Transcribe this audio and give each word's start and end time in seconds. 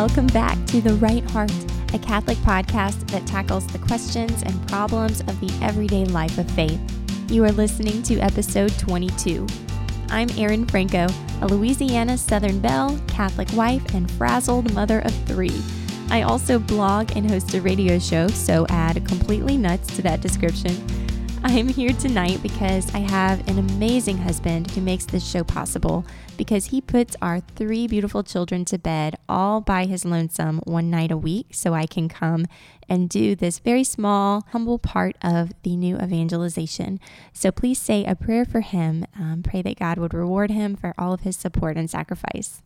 Welcome 0.00 0.28
back 0.28 0.64
to 0.66 0.80
The 0.80 0.94
Right 0.94 1.28
Heart, 1.32 1.50
a 1.92 1.98
Catholic 1.98 2.38
podcast 2.38 3.04
that 3.10 3.26
tackles 3.26 3.66
the 3.66 3.80
questions 3.80 4.44
and 4.44 4.68
problems 4.68 5.22
of 5.22 5.40
the 5.40 5.52
everyday 5.60 6.04
life 6.04 6.38
of 6.38 6.48
faith. 6.52 6.80
You 7.28 7.42
are 7.44 7.50
listening 7.50 8.04
to 8.04 8.20
episode 8.20 8.78
22. 8.78 9.44
I'm 10.10 10.30
Erin 10.38 10.66
Franco, 10.66 11.08
a 11.40 11.48
Louisiana 11.48 12.16
Southern 12.16 12.60
Belle, 12.60 12.96
Catholic 13.08 13.52
wife, 13.54 13.92
and 13.92 14.08
frazzled 14.12 14.72
mother 14.72 15.00
of 15.00 15.12
three. 15.26 15.60
I 16.10 16.22
also 16.22 16.60
blog 16.60 17.16
and 17.16 17.28
host 17.28 17.52
a 17.54 17.60
radio 17.60 17.98
show, 17.98 18.28
so 18.28 18.66
add 18.68 19.04
completely 19.04 19.56
nuts 19.56 19.96
to 19.96 20.02
that 20.02 20.20
description. 20.20 20.76
I 21.44 21.52
am 21.52 21.68
here 21.68 21.92
tonight 21.92 22.42
because 22.42 22.92
I 22.94 22.98
have 22.98 23.46
an 23.48 23.58
amazing 23.58 24.18
husband 24.18 24.72
who 24.72 24.80
makes 24.80 25.06
this 25.06 25.26
show 25.26 25.44
possible 25.44 26.04
because 26.36 26.66
he 26.66 26.80
puts 26.80 27.14
our 27.22 27.40
three 27.40 27.86
beautiful 27.86 28.24
children 28.24 28.64
to 28.66 28.78
bed 28.78 29.16
all 29.28 29.60
by 29.60 29.84
his 29.84 30.04
lonesome 30.04 30.58
one 30.64 30.90
night 30.90 31.12
a 31.12 31.16
week 31.16 31.46
so 31.52 31.74
I 31.74 31.86
can 31.86 32.08
come 32.08 32.46
and 32.88 33.08
do 33.08 33.36
this 33.36 33.60
very 33.60 33.84
small, 33.84 34.46
humble 34.50 34.80
part 34.80 35.16
of 35.22 35.52
the 35.62 35.76
new 35.76 35.96
evangelization. 35.96 36.98
So 37.32 37.52
please 37.52 37.78
say 37.78 38.04
a 38.04 38.16
prayer 38.16 38.44
for 38.44 38.60
him. 38.60 39.06
Um, 39.16 39.42
pray 39.44 39.62
that 39.62 39.78
God 39.78 39.98
would 39.98 40.14
reward 40.14 40.50
him 40.50 40.74
for 40.74 40.92
all 40.98 41.12
of 41.12 41.20
his 41.20 41.36
support 41.36 41.76
and 41.76 41.88
sacrifice. 41.88 42.62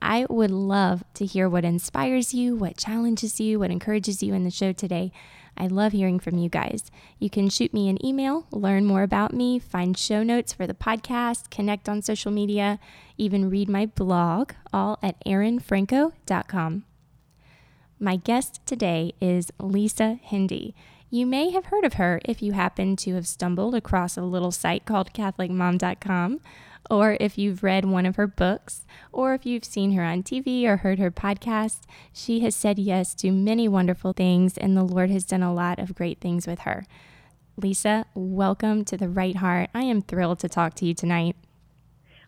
I 0.00 0.26
would 0.30 0.52
love 0.52 1.02
to 1.14 1.26
hear 1.26 1.48
what 1.48 1.64
inspires 1.64 2.32
you, 2.32 2.54
what 2.54 2.76
challenges 2.76 3.40
you, 3.40 3.58
what 3.58 3.72
encourages 3.72 4.22
you 4.22 4.34
in 4.34 4.44
the 4.44 4.50
show 4.50 4.72
today. 4.72 5.10
I 5.58 5.66
love 5.66 5.92
hearing 5.92 6.18
from 6.20 6.38
you 6.38 6.48
guys. 6.48 6.90
You 7.18 7.28
can 7.28 7.50
shoot 7.50 7.74
me 7.74 7.88
an 7.88 8.04
email, 8.04 8.46
learn 8.50 8.84
more 8.84 9.02
about 9.02 9.34
me, 9.34 9.58
find 9.58 9.98
show 9.98 10.22
notes 10.22 10.52
for 10.52 10.66
the 10.66 10.74
podcast, 10.74 11.50
connect 11.50 11.88
on 11.88 12.00
social 12.00 12.30
media, 12.30 12.78
even 13.16 13.50
read 13.50 13.68
my 13.68 13.86
blog, 13.86 14.52
all 14.72 14.98
at 15.02 15.22
erinfranco.com. 15.24 16.84
My 17.98 18.16
guest 18.16 18.60
today 18.64 19.12
is 19.20 19.50
Lisa 19.58 20.20
Hendey. 20.30 20.74
You 21.10 21.26
may 21.26 21.50
have 21.50 21.66
heard 21.66 21.84
of 21.84 21.94
her 21.94 22.20
if 22.24 22.42
you 22.42 22.52
happen 22.52 22.94
to 22.96 23.14
have 23.14 23.26
stumbled 23.26 23.74
across 23.74 24.16
a 24.16 24.22
little 24.22 24.52
site 24.52 24.84
called 24.84 25.12
CatholicMom.com 25.12 26.40
or 26.90 27.16
if 27.20 27.36
you've 27.38 27.62
read 27.62 27.84
one 27.84 28.06
of 28.06 28.16
her 28.16 28.26
books, 28.26 28.86
or 29.12 29.34
if 29.34 29.44
you've 29.44 29.64
seen 29.64 29.92
her 29.92 30.02
on 30.02 30.22
TV 30.22 30.64
or 30.64 30.78
heard 30.78 30.98
her 30.98 31.10
podcast, 31.10 31.80
she 32.12 32.40
has 32.40 32.54
said 32.54 32.78
yes 32.78 33.14
to 33.16 33.30
many 33.30 33.68
wonderful 33.68 34.12
things, 34.12 34.56
and 34.56 34.76
the 34.76 34.84
Lord 34.84 35.10
has 35.10 35.24
done 35.24 35.42
a 35.42 35.52
lot 35.52 35.78
of 35.78 35.94
great 35.94 36.20
things 36.20 36.46
with 36.46 36.60
her. 36.60 36.84
Lisa, 37.56 38.06
welcome 38.14 38.84
to 38.84 38.96
the 38.96 39.08
Right 39.08 39.36
Heart. 39.36 39.70
I 39.74 39.82
am 39.82 40.00
thrilled 40.02 40.38
to 40.40 40.48
talk 40.48 40.74
to 40.74 40.86
you 40.86 40.94
tonight. 40.94 41.34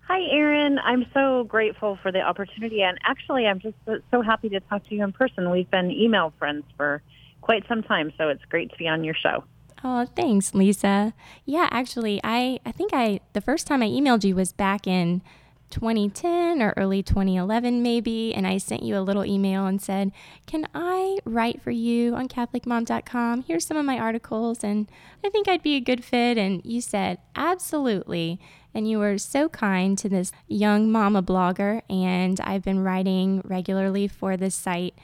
Hi, 0.09 0.23
Erin. 0.23 0.81
I'm 0.83 1.07
so 1.15 1.45
grateful 1.45 1.97
for 2.03 2.11
the 2.11 2.21
opportunity, 2.21 2.83
and 2.83 2.99
actually, 3.05 3.47
I'm 3.47 3.61
just 3.61 3.77
so 4.11 4.23
happy 4.23 4.49
to 4.49 4.59
talk 4.59 4.85
to 4.89 4.95
you 4.95 5.05
in 5.05 5.13
person. 5.13 5.51
We've 5.51 5.71
been 5.71 5.93
email 5.93 6.33
friends 6.37 6.65
for 6.77 7.01
quite 7.43 7.65
some 7.69 7.85
time, 7.85 8.13
so 8.19 8.29
it's 8.29 8.45
great 8.47 8.73
to 8.73 8.77
be 8.77 8.89
on 8.89 9.05
your 9.05 9.15
show. 9.15 9.45
Oh, 9.83 10.07
thanks, 10.15 10.55
Lisa. 10.55 11.15
Yeah, 11.47 11.69
actually, 11.71 12.21
I, 12.23 12.61
I 12.67 12.73
think 12.73 12.93
I 12.93 13.21
the 13.33 13.41
first 13.41 13.67
time 13.67 13.83
I 13.83 13.89
emailed 13.89 14.25
you 14.25 14.35
was 14.35 14.53
back 14.53 14.87
in 14.87 15.23
2010 15.71 16.61
or 16.61 16.75
early 16.77 17.01
2011 17.01 17.81
maybe 17.81 18.35
and 18.35 18.45
I 18.45 18.59
sent 18.59 18.83
you 18.83 18.99
a 18.99 19.01
little 19.01 19.25
email 19.25 19.67
and 19.67 19.81
said, 19.81 20.13
"Can 20.47 20.67
I 20.75 21.19
write 21.25 21.63
for 21.63 21.71
you 21.71 22.15
on 22.15 22.29
catholicmom.com? 22.29 23.45
Here's 23.45 23.67
some 23.67 23.77
of 23.77 23.87
my 23.87 23.99
articles 23.99 24.63
and 24.65 24.91
I 25.25 25.31
think 25.31 25.49
I'd 25.49 25.63
be 25.63 25.77
a 25.77 25.81
good 25.81 26.05
fit." 26.05 26.37
And 26.37 26.61
you 26.65 26.81
said, 26.81 27.19
"Absolutely." 27.35 28.39
And 28.75 28.89
you 28.89 28.99
were 28.99 29.19
so 29.19 29.49
kind 29.49 29.97
to 29.99 30.09
this 30.09 30.31
young 30.47 30.93
mama 30.93 31.23
blogger 31.23 31.83
and 31.89 32.39
I've 32.41 32.63
been 32.63 32.81
writing 32.81 33.41
regularly 33.45 34.07
for 34.09 34.37
this 34.37 34.55
site 34.55 34.95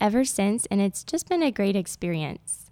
ever 0.00 0.24
since 0.24 0.66
and 0.66 0.80
it's 0.80 1.02
just 1.04 1.28
been 1.28 1.42
a 1.42 1.50
great 1.50 1.76
experience. 1.76 2.69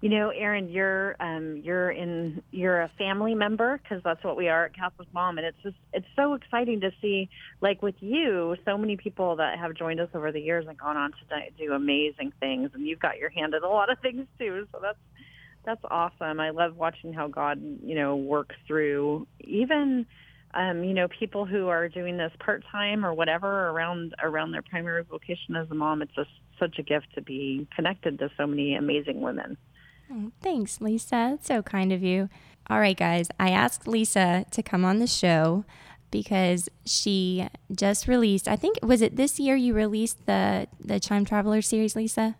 You 0.00 0.10
know, 0.10 0.28
Erin, 0.30 0.68
you're 0.68 1.16
um, 1.20 1.60
you're 1.64 1.90
in 1.90 2.42
you're 2.50 2.82
a 2.82 2.90
family 2.98 3.34
member 3.34 3.80
because 3.82 4.02
that's 4.04 4.22
what 4.22 4.36
we 4.36 4.48
are 4.48 4.66
at 4.66 4.74
Catholic 4.74 5.08
Mom, 5.14 5.38
and 5.38 5.46
it's 5.46 5.56
just 5.62 5.76
it's 5.92 6.06
so 6.14 6.34
exciting 6.34 6.80
to 6.82 6.90
see, 7.00 7.30
like 7.60 7.82
with 7.82 7.94
you, 8.00 8.56
so 8.64 8.76
many 8.76 8.96
people 8.96 9.36
that 9.36 9.58
have 9.58 9.74
joined 9.74 10.00
us 10.00 10.08
over 10.14 10.32
the 10.32 10.40
years 10.40 10.66
and 10.68 10.76
gone 10.76 10.96
on 10.96 11.12
to 11.12 11.16
do 11.58 11.72
amazing 11.72 12.32
things, 12.40 12.70
and 12.74 12.86
you've 12.86 13.00
got 13.00 13.18
your 13.18 13.30
hand 13.30 13.54
in 13.54 13.62
a 13.62 13.68
lot 13.68 13.90
of 13.90 13.98
things 14.00 14.26
too. 14.38 14.66
So 14.72 14.80
that's 14.82 14.98
that's 15.64 15.82
awesome. 15.90 16.40
I 16.40 16.50
love 16.50 16.76
watching 16.76 17.12
how 17.12 17.28
God, 17.28 17.60
you 17.82 17.94
know, 17.94 18.16
works 18.16 18.54
through 18.66 19.26
even 19.40 20.06
um, 20.56 20.84
you 20.84 20.94
know, 20.94 21.06
people 21.08 21.44
who 21.44 21.68
are 21.68 21.88
doing 21.88 22.16
this 22.16 22.32
part 22.38 22.64
time 22.72 23.04
or 23.04 23.12
whatever 23.12 23.68
around 23.68 24.14
around 24.22 24.52
their 24.52 24.62
primary 24.62 25.04
vocation 25.04 25.54
as 25.54 25.70
a 25.70 25.74
mom. 25.74 26.00
It's 26.00 26.14
just 26.14 26.30
such 26.58 26.78
a 26.78 26.82
gift 26.82 27.08
to 27.14 27.20
be 27.20 27.68
connected 27.76 28.18
to 28.18 28.30
so 28.38 28.46
many 28.46 28.74
amazing 28.74 29.20
women. 29.20 29.58
Oh, 30.10 30.30
thanks, 30.40 30.80
Lisa. 30.80 31.32
It's 31.34 31.46
so 31.46 31.62
kind 31.62 31.92
of 31.92 32.02
you. 32.02 32.28
All 32.68 32.80
right, 32.80 32.96
guys, 32.96 33.28
I 33.38 33.50
asked 33.50 33.86
Lisa 33.86 34.44
to 34.50 34.62
come 34.62 34.84
on 34.84 34.98
the 34.98 35.06
show 35.06 35.64
because 36.10 36.68
she 36.84 37.48
just 37.72 38.08
released. 38.08 38.48
I 38.48 38.56
think 38.56 38.78
was 38.82 39.02
it 39.02 39.16
this 39.16 39.38
year 39.38 39.56
you 39.56 39.74
released 39.74 40.26
the 40.26 40.68
the 40.80 40.98
Chime 41.00 41.24
Traveler 41.24 41.62
series, 41.62 41.96
Lisa. 41.96 42.36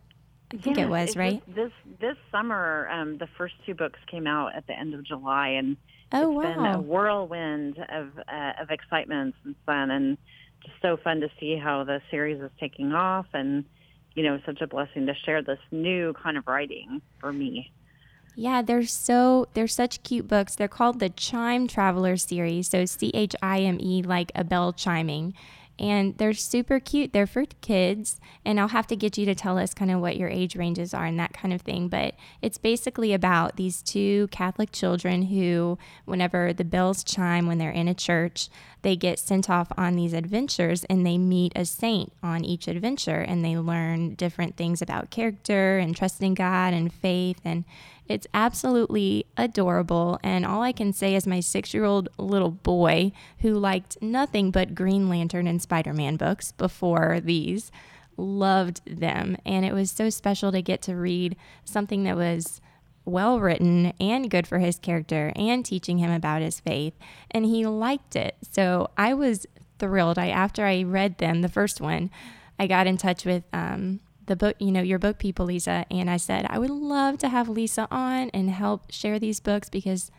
I 0.53 0.57
think 0.59 0.79
yeah, 0.79 0.85
it 0.85 0.89
was 0.89 1.17
right. 1.17 1.43
this 1.55 1.73
this 2.01 2.17
summer, 2.31 2.89
um, 2.91 3.19
the 3.19 3.29
first 3.37 3.55
two 3.65 3.75
books 3.75 3.99
came 4.11 4.27
out 4.27 4.55
at 4.57 4.67
the 4.67 4.79
end 4.79 4.95
of 4.95 5.05
July, 5.05 5.49
and 5.49 5.77
oh 6.13 6.41
it's 6.41 6.47
wow, 6.47 6.55
been 6.55 6.75
a 6.75 6.81
whirlwind 6.81 7.79
of 7.79 8.19
uh, 8.19 8.53
of 8.61 8.71
excitement 8.71 9.35
since 9.43 9.57
then, 9.67 9.91
and 9.91 10.19
just 10.65 10.81
so 10.83 10.97
fun 10.97 11.21
to 11.21 11.29
see 11.41 11.57
how 11.57 11.85
the 11.85 12.01
series 12.11 12.41
is 12.41 12.51
taking 12.61 12.93
off 12.93 13.27
and 13.33 13.65
you 14.17 14.25
know, 14.25 14.41
such 14.45 14.61
a 14.61 14.67
blessing 14.67 15.07
to 15.07 15.15
share 15.15 15.43
this 15.43 15.61
new 15.71 16.13
kind 16.15 16.37
of 16.37 16.49
writing 16.49 17.01
for 17.21 17.33
me. 17.33 17.71
Yeah, 18.35 18.63
they're 18.63 18.85
so 18.85 19.47
they're 19.55 19.69
such 19.69 20.03
cute 20.03 20.27
books. 20.27 20.57
They're 20.57 20.69
called 20.69 20.99
the 20.99 21.11
Chime 21.11 21.69
Traveler 21.69 22.17
series. 22.17 22.69
So 22.69 22.85
C 22.85 23.13
H 23.15 23.37
I 23.41 23.61
M 23.61 23.79
E 23.81 24.03
like 24.03 24.33
a 24.35 24.43
bell 24.43 24.73
chiming. 24.73 25.35
And 25.79 26.17
they're 26.17 26.33
super 26.33 26.81
cute. 26.81 27.13
They're 27.13 27.27
for 27.27 27.45
kids, 27.61 28.19
and 28.47 28.59
I'll 28.59 28.69
have 28.69 28.87
to 28.87 28.97
get 28.97 29.19
you 29.19 29.27
to 29.27 29.35
tell 29.35 29.59
us 29.59 29.75
kind 29.75 29.91
of 29.91 30.01
what 30.01 30.17
your 30.17 30.31
age 30.31 30.57
ranges 30.57 30.95
are 30.95 31.05
and 31.05 31.21
that 31.21 31.35
kind 31.35 31.53
of 31.53 31.61
thing. 31.61 31.89
But 31.89 32.15
it's 32.41 32.57
basically 32.57 33.13
about 33.13 33.57
these 33.57 33.83
two 33.83 34.29
Catholic 34.29 34.73
children 34.73 35.21
who, 35.21 35.77
whenever 36.07 36.55
the 36.55 36.65
bells 36.65 37.05
chime 37.05 37.47
when 37.47 37.59
they're 37.59 37.71
in 37.71 37.89
a 37.89 37.95
church, 37.95 38.49
they 38.83 38.97
get 38.97 39.19
sent 39.19 39.51
off 39.51 39.73
on 39.77 39.97
these 39.97 40.13
adventures 40.13 40.85
and 40.85 41.05
they 41.05 41.19
meet 41.19 41.53
a 41.57 41.65
saint 41.65 42.13
on 42.23 42.45
each 42.45 42.69
adventure 42.69 43.21
and 43.21 43.45
they 43.45 43.57
learn 43.57 44.15
different 44.15 44.57
things 44.57 44.81
about 44.81 45.11
character 45.11 45.79
and 45.79 45.97
trusting 45.97 46.35
God 46.35 46.73
and 46.73 46.93
faith. 46.93 47.41
And 47.45 47.65
it's 48.09 48.27
absolutely 48.33 49.27
adorable. 49.37 50.21
And 50.23 50.47
all 50.47 50.63
I 50.63 50.73
can 50.73 50.93
say 50.93 51.15
is 51.15 51.27
my 51.27 51.41
six 51.41 51.75
year 51.75 51.85
old 51.85 52.09
little 52.19 52.51
boy 52.51 53.13
who 53.41 53.55
liked 53.55 54.01
nothing 54.01 54.51
but 54.51 54.75
Green 54.75 55.09
Lantern 55.09 55.47
and 55.47 55.61
Spider 55.61 55.93
Man 55.93 56.17
books 56.17 56.53
before 56.53 57.21
these 57.21 57.73
loved 58.17 58.81
them. 58.87 59.37
And 59.45 59.65
it 59.65 59.73
was 59.73 59.91
so 59.91 60.11
special 60.11 60.53
to 60.53 60.63
get 60.63 60.83
to 60.83 60.95
read 60.95 61.37
something 61.65 62.05
that 62.05 62.17
was 62.17 62.61
well 63.07 63.41
written 63.41 63.93
and 63.99 64.31
good 64.31 64.47
for 64.47 64.59
his 64.59 64.79
character 64.79 65.33
and 65.37 65.65
teaching 65.65 65.99
him 65.99 66.11
about 66.11 66.43
his 66.43 66.61
faith. 66.61 66.95
And 67.31 67.47
he 67.47 67.65
liked 67.65 68.17
it. 68.17 68.37
So 68.53 68.91
I 68.99 69.15
was 69.15 69.47
thrilled. 69.79 70.19
I 70.19 70.29
after 70.29 70.67
I 70.67 70.83
read 70.83 71.19
them, 71.19 71.41
the 71.41 71.49
first 71.49 71.81
one, 71.81 72.11
I 72.59 72.67
got 72.67 72.87
in 72.87 72.97
touch 72.97 73.25
with 73.25 73.45
um, 73.53 74.01
the 74.27 74.37
book, 74.37 74.57
you 74.59 74.73
know, 74.73 74.83
your 74.83 74.99
book 74.99 75.19
people, 75.19 75.47
Lisa, 75.47 75.87
and 75.91 76.11
I 76.11 76.17
said 76.17 76.47
I 76.51 76.59
would 76.59 76.71
love 76.71 77.19
to 77.19 77.29
have 77.29 77.49
Lisa 77.49 77.89
on 77.91 78.31
and 78.31 78.51
help 78.51 78.91
share 78.91 79.19
these 79.19 79.41
books 79.41 79.69
because 79.69 80.11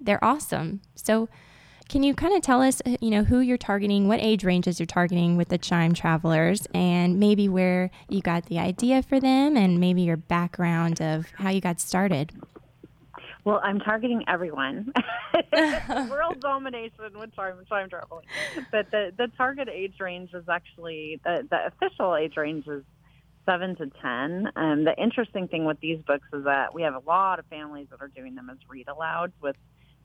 they're 0.00 0.22
awesome. 0.22 0.82
So 0.94 1.28
can 1.88 2.02
you 2.02 2.14
kind 2.14 2.34
of 2.34 2.42
tell 2.42 2.62
us, 2.62 2.80
uh, 2.86 2.96
you 3.00 3.10
know, 3.10 3.24
who 3.24 3.40
you're 3.40 3.58
targeting, 3.58 4.08
what 4.08 4.20
age 4.20 4.44
ranges 4.44 4.80
you're 4.80 4.86
targeting 4.86 5.36
with 5.36 5.48
the 5.48 5.58
Chime 5.58 5.92
Travelers, 5.92 6.66
and 6.74 7.18
maybe 7.18 7.48
where 7.48 7.90
you 8.08 8.20
got 8.20 8.46
the 8.46 8.58
idea 8.58 9.02
for 9.02 9.20
them, 9.20 9.56
and 9.56 9.78
maybe 9.80 10.02
your 10.02 10.16
background 10.16 11.00
of 11.00 11.30
how 11.36 11.50
you 11.50 11.60
got 11.60 11.80
started? 11.80 12.32
Well, 13.44 13.60
I'm 13.62 13.78
targeting 13.78 14.24
everyone. 14.26 14.92
World 16.10 16.40
domination 16.40 17.18
with 17.18 17.36
time, 17.36 17.56
time 17.68 17.90
traveling. 17.90 18.24
But 18.72 18.90
the, 18.90 19.12
the 19.16 19.28
target 19.36 19.68
age 19.68 19.94
range 20.00 20.30
is 20.32 20.44
actually, 20.48 21.20
the, 21.24 21.46
the 21.50 21.66
official 21.66 22.16
age 22.16 22.38
range 22.38 22.66
is 22.66 22.82
7 23.44 23.76
to 23.76 23.90
10. 24.00 24.48
Um, 24.56 24.84
the 24.84 24.94
interesting 24.96 25.48
thing 25.48 25.66
with 25.66 25.78
these 25.80 26.00
books 26.06 26.26
is 26.32 26.44
that 26.44 26.74
we 26.74 26.82
have 26.82 26.94
a 26.94 27.02
lot 27.06 27.38
of 27.38 27.44
families 27.46 27.88
that 27.90 28.00
are 28.00 28.08
doing 28.08 28.34
them 28.34 28.48
as 28.50 28.56
read 28.68 28.86
alouds 28.86 29.32
with 29.42 29.56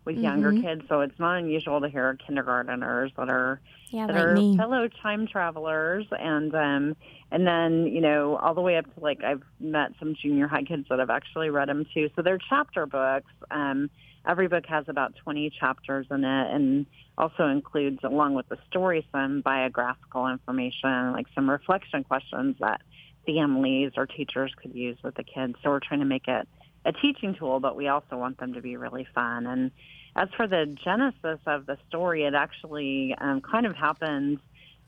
with 0.09 0.23
younger 0.23 0.51
mm-hmm. 0.51 0.65
kids. 0.65 0.81
So 0.89 1.01
it's 1.01 1.17
not 1.19 1.37
unusual 1.37 1.81
to 1.81 1.89
hear 1.89 2.17
kindergarteners 2.27 3.15
that 3.15 3.29
are 3.29 3.61
yeah, 3.91 4.07
that 4.07 4.15
like 4.15 4.23
are 4.23 4.35
me. 4.35 4.57
fellow 4.57 4.87
Chime 5.01 5.27
Travelers, 5.27 6.05
and 6.11 6.53
um, 6.55 6.95
and 7.31 7.45
then 7.45 7.85
you 7.85 8.01
know 8.01 8.35
all 8.37 8.53
the 8.53 8.61
way 8.61 8.77
up 8.77 8.85
to 8.95 8.99
like 8.99 9.23
I've 9.23 9.43
met 9.59 9.91
some 9.99 10.15
junior 10.19 10.47
high 10.47 10.63
kids 10.63 10.87
that 10.89 10.99
have 10.99 11.09
actually 11.09 11.49
read 11.49 11.69
them 11.69 11.85
too. 11.93 12.09
So 12.15 12.21
they're 12.21 12.39
chapter 12.49 12.85
books. 12.85 13.31
Um, 13.51 13.89
every 14.27 14.47
book 14.47 14.65
has 14.67 14.85
about 14.87 15.13
20 15.23 15.51
chapters 15.59 16.07
in 16.09 16.23
it, 16.23 16.53
and 16.53 16.85
also 17.17 17.47
includes, 17.47 17.99
along 18.03 18.33
with 18.33 18.49
the 18.49 18.57
story, 18.69 19.07
some 19.11 19.41
biographical 19.41 20.27
information, 20.27 21.13
like 21.13 21.27
some 21.35 21.49
reflection 21.49 22.03
questions 22.03 22.55
that 22.59 22.81
families 23.25 23.91
or 23.95 24.07
teachers 24.07 24.51
could 24.61 24.73
use 24.73 24.97
with 25.03 25.15
the 25.15 25.23
kids. 25.23 25.55
So 25.63 25.69
we're 25.69 25.79
trying 25.79 25.99
to 25.99 26.05
make 26.05 26.27
it 26.27 26.47
a 26.85 26.91
teaching 26.93 27.35
tool, 27.35 27.59
but 27.59 27.75
we 27.75 27.87
also 27.87 28.17
want 28.17 28.39
them 28.39 28.53
to 28.53 28.61
be 28.61 28.77
really 28.77 29.07
fun. 29.13 29.45
And 29.45 29.71
as 30.19 30.27
for 30.35 30.47
the 30.47 30.65
genesis 30.83 31.39
of 31.45 31.65
the 31.65 31.77
story, 31.87 32.25
it 32.25 32.33
actually 32.33 33.15
um, 33.19 33.39
kind 33.39 33.65
of 33.65 33.73
happened. 33.73 34.39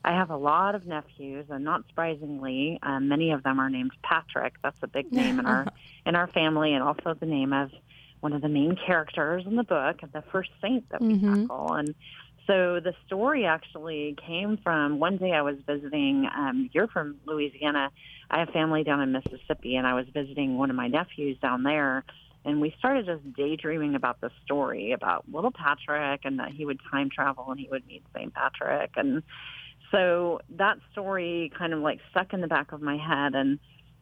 I 0.04 0.12
have 0.12 0.28
a 0.28 0.36
lot 0.36 0.74
of 0.74 0.86
nephews, 0.86 1.46
and 1.48 1.64
not 1.64 1.86
surprisingly, 1.88 2.78
um, 2.82 3.08
many 3.08 3.30
of 3.30 3.42
them 3.42 3.58
are 3.58 3.70
named 3.70 3.92
Patrick. 4.02 4.54
That's 4.62 4.76
a 4.82 4.88
big 4.88 5.10
name 5.10 5.38
in 5.38 5.46
our 5.46 5.66
in 6.06 6.16
our 6.16 6.26
family, 6.26 6.74
and 6.74 6.82
also 6.82 7.14
the 7.14 7.24
name 7.24 7.54
of 7.54 7.70
one 8.20 8.34
of 8.34 8.42
the 8.42 8.48
main 8.48 8.76
characters 8.76 9.44
in 9.46 9.56
the 9.56 9.64
book, 9.64 10.00
the 10.12 10.22
first 10.30 10.50
saint 10.60 10.86
that 10.90 11.00
we 11.00 11.14
mm-hmm. 11.14 11.42
tackle. 11.42 11.72
And 11.72 11.94
so 12.46 12.80
the 12.80 12.92
story 13.06 13.46
actually 13.46 14.16
came 14.26 14.58
from 14.58 14.98
one 14.98 15.16
day 15.16 15.32
I 15.32 15.42
was 15.42 15.56
visiting. 15.66 16.28
Um, 16.36 16.68
you're 16.72 16.88
from 16.88 17.16
Louisiana. 17.24 17.90
I 18.30 18.40
have 18.40 18.50
family 18.50 18.84
down 18.84 19.00
in 19.00 19.12
Mississippi, 19.12 19.76
and 19.76 19.86
I 19.86 19.94
was 19.94 20.04
visiting 20.12 20.58
one 20.58 20.68
of 20.68 20.76
my 20.76 20.88
nephews 20.88 21.38
down 21.40 21.62
there. 21.62 22.04
And 22.44 22.60
we 22.60 22.74
started 22.78 23.06
just 23.06 23.32
daydreaming 23.34 23.94
about 23.94 24.20
the 24.20 24.30
story 24.44 24.92
about 24.92 25.24
little 25.32 25.52
Patrick 25.52 26.22
and 26.24 26.38
that 26.38 26.50
he 26.50 26.64
would 26.64 26.80
time 26.90 27.08
travel 27.10 27.46
and 27.50 27.60
he 27.60 27.68
would 27.70 27.86
meet 27.86 28.02
St. 28.14 28.34
Patrick. 28.34 28.92
And 28.96 29.22
so 29.90 30.40
that 30.56 30.78
story 30.90 31.52
kind 31.56 31.72
of 31.72 31.80
like 31.80 32.00
stuck 32.10 32.32
in 32.32 32.40
the 32.40 32.48
back 32.48 32.72
of 32.72 32.82
my 32.82 32.96
head. 32.96 33.34
And 33.34 33.58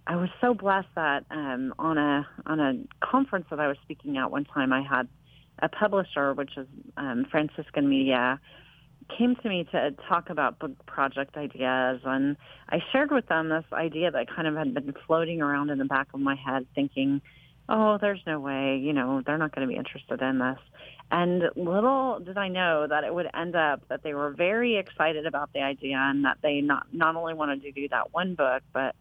I 0.06 0.16
was 0.16 0.30
so 0.40 0.54
blessed 0.54 0.88
that 0.94 1.24
um, 1.30 1.74
on 1.78 1.98
a 1.98 2.26
on 2.46 2.60
a 2.60 3.06
conference 3.06 3.46
that 3.50 3.60
I 3.60 3.68
was 3.68 3.76
speaking 3.82 4.16
at 4.16 4.30
one 4.30 4.44
time, 4.44 4.72
I 4.72 4.82
had 4.82 5.08
a 5.60 5.68
publisher, 5.68 6.32
which 6.32 6.56
is 6.56 6.66
um, 6.96 7.26
Franciscan 7.30 7.88
Media, 7.88 8.40
came 9.16 9.36
to 9.36 9.48
me 9.48 9.66
to 9.72 9.94
talk 10.08 10.30
about 10.30 10.58
book 10.58 10.72
project 10.86 11.36
ideas, 11.36 12.00
and 12.04 12.36
I 12.68 12.78
shared 12.92 13.10
with 13.10 13.26
them 13.26 13.48
this 13.48 13.64
idea 13.72 14.10
that 14.10 14.34
kind 14.34 14.48
of 14.48 14.54
had 14.54 14.74
been 14.74 14.94
floating 15.06 15.42
around 15.42 15.70
in 15.70 15.78
the 15.78 15.84
back 15.84 16.08
of 16.14 16.20
my 16.20 16.34
head, 16.34 16.66
thinking, 16.74 17.20
"Oh, 17.70 17.98
there's 17.98 18.20
no 18.26 18.38
way, 18.40 18.76
you 18.76 18.92
know, 18.92 19.22
they're 19.24 19.38
not 19.38 19.54
going 19.54 19.66
to 19.66 19.72
be 19.72 19.78
interested 19.78 20.20
in 20.20 20.38
this." 20.38 20.58
And 21.10 21.42
little 21.56 22.20
did 22.20 22.38
I 22.38 22.48
know 22.48 22.86
that 22.86 23.04
it 23.04 23.14
would 23.14 23.28
end 23.34 23.56
up 23.56 23.88
that 23.88 24.02
they 24.02 24.14
were 24.14 24.30
very 24.30 24.76
excited 24.76 25.26
about 25.26 25.52
the 25.52 25.60
idea, 25.60 25.96
and 25.96 26.24
that 26.24 26.38
they 26.42 26.60
not 26.60 26.86
not 26.92 27.16
only 27.16 27.34
wanted 27.34 27.62
to 27.62 27.72
do 27.72 27.88
that 27.88 28.12
one 28.12 28.34
book, 28.34 28.62
but 28.72 28.94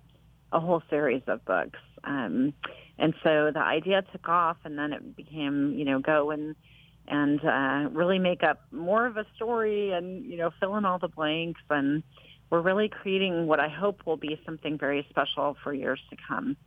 a 0.51 0.59
whole 0.59 0.81
series 0.89 1.21
of 1.27 1.43
books. 1.45 1.79
Um, 2.03 2.53
and 2.97 3.13
so 3.23 3.51
the 3.53 3.59
idea 3.59 4.03
took 4.11 4.27
off, 4.27 4.57
and 4.65 4.77
then 4.77 4.93
it 4.93 5.15
became, 5.15 5.73
you 5.77 5.85
know, 5.85 5.99
go 5.99 6.31
and 6.31 6.55
and 7.07 7.43
uh, 7.43 7.89
really 7.91 8.19
make 8.19 8.43
up 8.43 8.61
more 8.71 9.05
of 9.05 9.17
a 9.17 9.25
story, 9.35 9.91
and 9.91 10.25
you 10.25 10.37
know, 10.37 10.51
fill 10.59 10.75
in 10.77 10.85
all 10.85 10.99
the 10.99 11.07
blanks. 11.07 11.61
And 11.69 12.03
we're 12.49 12.61
really 12.61 12.89
creating 12.89 13.47
what 13.47 13.59
I 13.59 13.69
hope 13.69 14.05
will 14.05 14.17
be 14.17 14.39
something 14.45 14.77
very 14.77 15.05
special 15.09 15.57
for 15.63 15.73
years 15.73 15.99
to 16.09 16.17
come. 16.27 16.57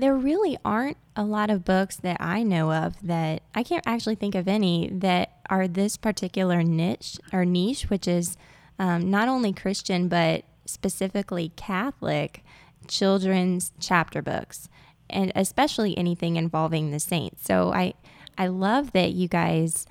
There 0.00 0.16
really 0.16 0.58
aren't 0.64 0.96
a 1.16 1.24
lot 1.24 1.50
of 1.50 1.64
books 1.64 1.96
that 1.96 2.16
I 2.20 2.42
know 2.42 2.72
of 2.72 2.94
that 3.02 3.42
I 3.54 3.62
can't 3.62 3.86
actually 3.86 4.16
think 4.16 4.34
of 4.34 4.48
any 4.48 4.88
that 4.92 5.38
are 5.48 5.68
this 5.68 5.96
particular 5.96 6.62
niche 6.62 7.18
or 7.32 7.44
niche, 7.44 7.84
which 7.90 8.08
is 8.08 8.36
um, 8.78 9.10
not 9.10 9.28
only 9.28 9.52
Christian 9.52 10.08
but 10.08 10.44
specifically 10.66 11.52
Catholic 11.56 12.42
children's 12.88 13.72
chapter 13.80 14.22
books 14.22 14.68
and 15.08 15.32
especially 15.34 15.96
anything 15.96 16.36
involving 16.36 16.90
the 16.90 17.00
saints. 17.00 17.44
So 17.44 17.72
I 17.72 17.94
I 18.36 18.48
love 18.48 18.92
that 18.92 19.12
you 19.12 19.28
guys 19.28 19.86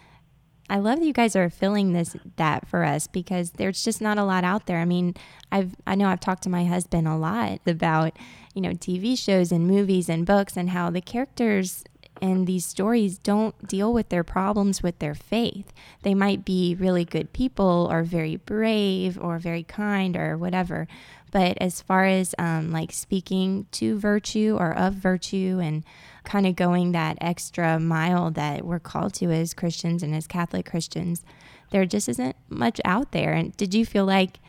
I 0.70 0.80
love 0.80 1.00
that 1.00 1.06
you 1.06 1.14
guys 1.14 1.36
are 1.36 1.50
filling 1.50 1.94
this 1.94 2.16
that 2.38 2.68
for 2.68 2.84
us 2.84 3.08
because 3.08 3.52
there's 3.52 3.84
just 3.84 4.02
not 4.02 4.18
a 4.18 4.24
lot 4.24 4.44
out 4.44 4.66
there. 4.66 4.80
I 4.80 4.86
mean, 4.86 5.16
I've 5.52 5.76
I 5.86 5.96
know 5.96 6.08
I've 6.08 6.20
talked 6.20 6.44
to 6.44 6.50
my 6.50 6.66
husband 6.66 7.08
a 7.08 7.16
lot 7.16 7.60
about, 7.68 8.18
you 8.54 8.62
know, 8.62 8.72
TV 8.72 9.18
shows 9.18 9.52
and 9.52 9.68
movies 9.68 10.10
and 10.10 10.26
books 10.26 10.56
and 10.56 10.70
how 10.70 10.90
the 10.90 11.02
characters 11.02 11.84
in 12.22 12.46
these 12.46 12.66
stories 12.66 13.18
don't 13.18 13.68
deal 13.68 13.92
with 13.92 14.10
their 14.10 14.24
problems 14.24 14.82
with 14.82 15.00
their 15.00 15.16
faith. 15.16 15.74
They 16.04 16.14
might 16.14 16.46
be 16.46 16.76
really 16.76 17.06
good 17.06 17.34
people 17.34 17.88
or 17.92 18.04
very 18.04 18.38
brave 18.38 19.20
or 19.20 19.40
very 19.40 19.64
kind 19.64 20.16
or 20.16 20.38
whatever, 20.38 20.88
but 21.32 21.58
as 21.60 21.82
far 21.82 22.06
as 22.06 22.36
um, 22.38 22.72
like 22.72 22.92
speaking 22.92 23.66
to 23.72 23.98
virtue 23.98 24.56
or 24.60 24.72
of 24.74 24.94
virtue 24.94 25.60
and 25.62 25.84
kind 26.24 26.46
of 26.46 26.56
going 26.56 26.92
that 26.92 27.18
extra 27.20 27.80
mile 27.80 28.32
that 28.32 28.64
we're 28.64 28.80
called 28.80 29.14
to 29.16 29.32
as 29.32 29.54
Christians 29.54 30.04
and 30.04 30.16
as 30.16 30.28
Catholic 30.28 30.66
Christians, 30.66 31.24
there 31.72 31.86
just 31.86 32.08
isn't 32.08 32.36
much 32.50 32.80
out 32.86 33.12
there. 33.12 33.34
And 33.34 33.58
did 33.58 33.74
you 33.74 33.86
feel 33.86 34.06
like 34.06 34.40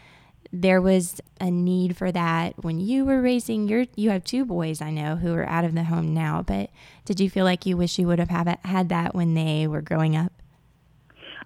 there 0.61 0.81
was 0.81 1.21
a 1.41 1.51
need 1.51 1.97
for 1.97 2.13
that 2.13 2.63
when 2.63 2.79
you 2.79 3.05
were 3.05 3.21
raising 3.21 3.69
your 3.69 3.87
you 3.97 4.11
have 4.11 4.23
two 4.23 4.45
boys 4.45 4.81
I 4.81 4.91
know 4.91 5.17
who 5.17 5.35
are 5.35 5.49
out 5.49 5.65
of 5.65 5.75
the 5.75 5.85
home 5.85 6.15
now, 6.15 6.43
but 6.43 6.71
did 7.05 7.19
you 7.19 7.29
feel 7.29 7.45
like 7.45 7.67
you 7.67 7.77
wish 7.77 7.99
you 7.99 8.07
would 8.07 8.21
have 8.21 8.31
had 8.31 8.89
that 8.89 9.15
when 9.15 9.35
they 9.35 9.67
were 9.67 9.83
growing 9.83 10.17
up? 10.17 10.33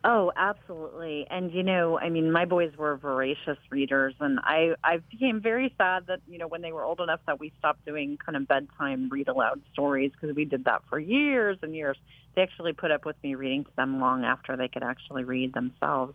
Oh, 0.04 0.30
absolutely. 0.36 1.26
And 1.28 1.52
you 1.52 1.62
know, 1.62 1.98
I 1.98 2.08
mean, 2.08 2.30
my 2.30 2.44
boys 2.44 2.70
were 2.76 2.96
voracious 2.96 3.58
readers, 3.70 4.14
and 4.20 4.38
I 4.44 4.74
I 4.84 4.98
became 5.10 5.40
very 5.40 5.74
sad 5.76 6.06
that 6.06 6.20
you 6.28 6.38
know 6.38 6.46
when 6.46 6.62
they 6.62 6.72
were 6.72 6.84
old 6.84 7.00
enough 7.00 7.20
that 7.26 7.40
we 7.40 7.52
stopped 7.58 7.84
doing 7.84 8.18
kind 8.24 8.36
of 8.36 8.46
bedtime 8.46 9.08
read 9.10 9.28
aloud 9.28 9.60
stories 9.72 10.12
because 10.12 10.36
we 10.36 10.44
did 10.44 10.64
that 10.66 10.82
for 10.88 10.98
years 11.00 11.58
and 11.62 11.74
years. 11.74 11.96
They 12.36 12.42
actually 12.42 12.74
put 12.74 12.92
up 12.92 13.04
with 13.04 13.16
me 13.24 13.34
reading 13.34 13.64
to 13.64 13.70
them 13.76 14.00
long 14.00 14.24
after 14.24 14.56
they 14.56 14.68
could 14.68 14.84
actually 14.84 15.24
read 15.24 15.54
themselves. 15.54 16.14